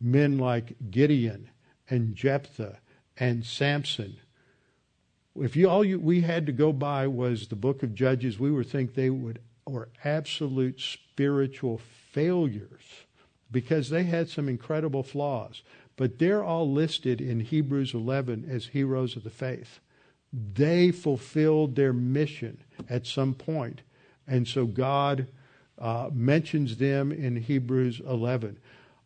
[0.00, 1.50] men like Gideon
[1.90, 2.78] and Jephthah
[3.16, 4.16] and Samson.
[5.34, 8.52] If you all you, we had to go by was the book of Judges, we
[8.52, 11.80] would think they would were absolute spiritual
[12.14, 13.04] failures
[13.50, 15.62] because they had some incredible flaws.
[15.96, 19.80] But they're all listed in Hebrews 11 as heroes of the faith.
[20.32, 23.82] They fulfilled their mission at some point,
[24.26, 25.28] and so God
[25.78, 28.58] uh, mentions them in Hebrews 11.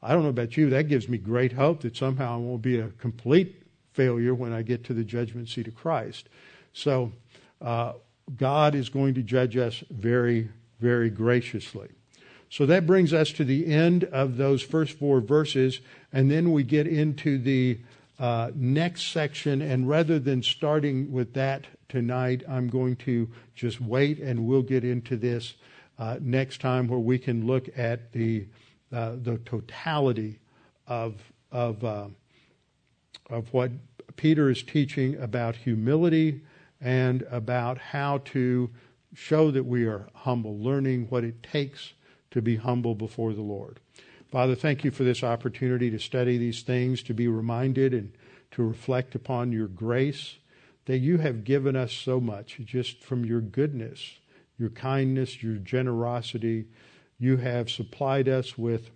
[0.02, 2.78] I don't know about you, that gives me great hope that somehow I won't be
[2.78, 6.28] a complete failure when I get to the judgment seat of Christ.
[6.72, 7.12] So,
[7.61, 7.94] uh,
[8.36, 10.50] God is going to judge us very,
[10.80, 11.88] very graciously.
[12.51, 15.80] So that brings us to the end of those first four verses,
[16.12, 17.80] and then we get into the
[18.18, 19.61] uh, next section.
[19.61, 24.84] And rather than starting with that tonight, I'm going to just wait and we'll get
[24.84, 25.55] into this
[25.99, 28.46] uh, next time where we can look at the
[28.90, 30.38] uh, the totality
[30.86, 31.14] of
[31.53, 32.07] of uh,
[33.28, 33.70] of what
[34.16, 36.40] Peter is teaching about humility
[36.80, 38.70] and about how to
[39.14, 41.92] show that we are humble, learning what it takes
[42.31, 43.81] to be humble before the Lord.
[44.31, 48.12] Father, thank you for this opportunity to study these things, to be reminded and
[48.51, 50.37] to reflect upon your grace
[50.85, 54.18] that you have given us so much just from your goodness
[54.59, 56.66] your kindness, your generosity.
[57.18, 58.91] You have supplied us with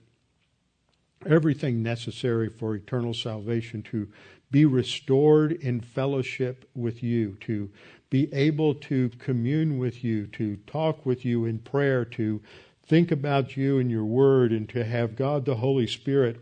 [1.24, 4.08] everything necessary for eternal salvation to
[4.50, 7.70] be restored in fellowship with you, to
[8.10, 12.42] be able to commune with you, to talk with you in prayer, to
[12.86, 16.38] think about you and your word, and to have God the Holy Spirit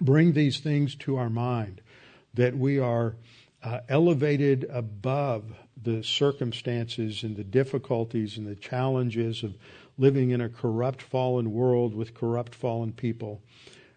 [0.00, 1.80] bring these things to our mind
[2.34, 3.16] that we are
[3.62, 5.44] uh, elevated above
[5.82, 9.56] the circumstances and the difficulties and the challenges of
[9.98, 13.40] living in a corrupt, fallen world with corrupt, fallen people.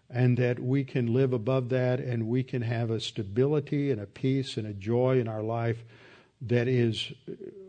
[0.08, 4.06] And that we can live above that and we can have a stability and a
[4.06, 5.84] peace and a joy in our life
[6.40, 7.12] that is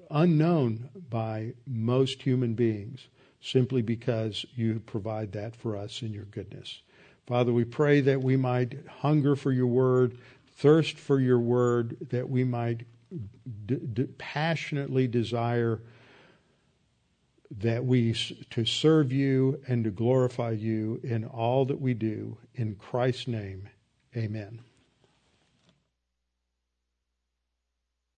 [0.09, 3.07] unknown by most human beings
[3.41, 6.81] simply because you provide that for us in your goodness.
[7.25, 10.17] Father, we pray that we might hunger for your word,
[10.55, 12.85] thirst for your word, that we might
[13.65, 15.81] d- d- passionately desire
[17.59, 18.13] that we
[18.49, 23.67] to serve you and to glorify you in all that we do in Christ's name.
[24.15, 24.61] Amen.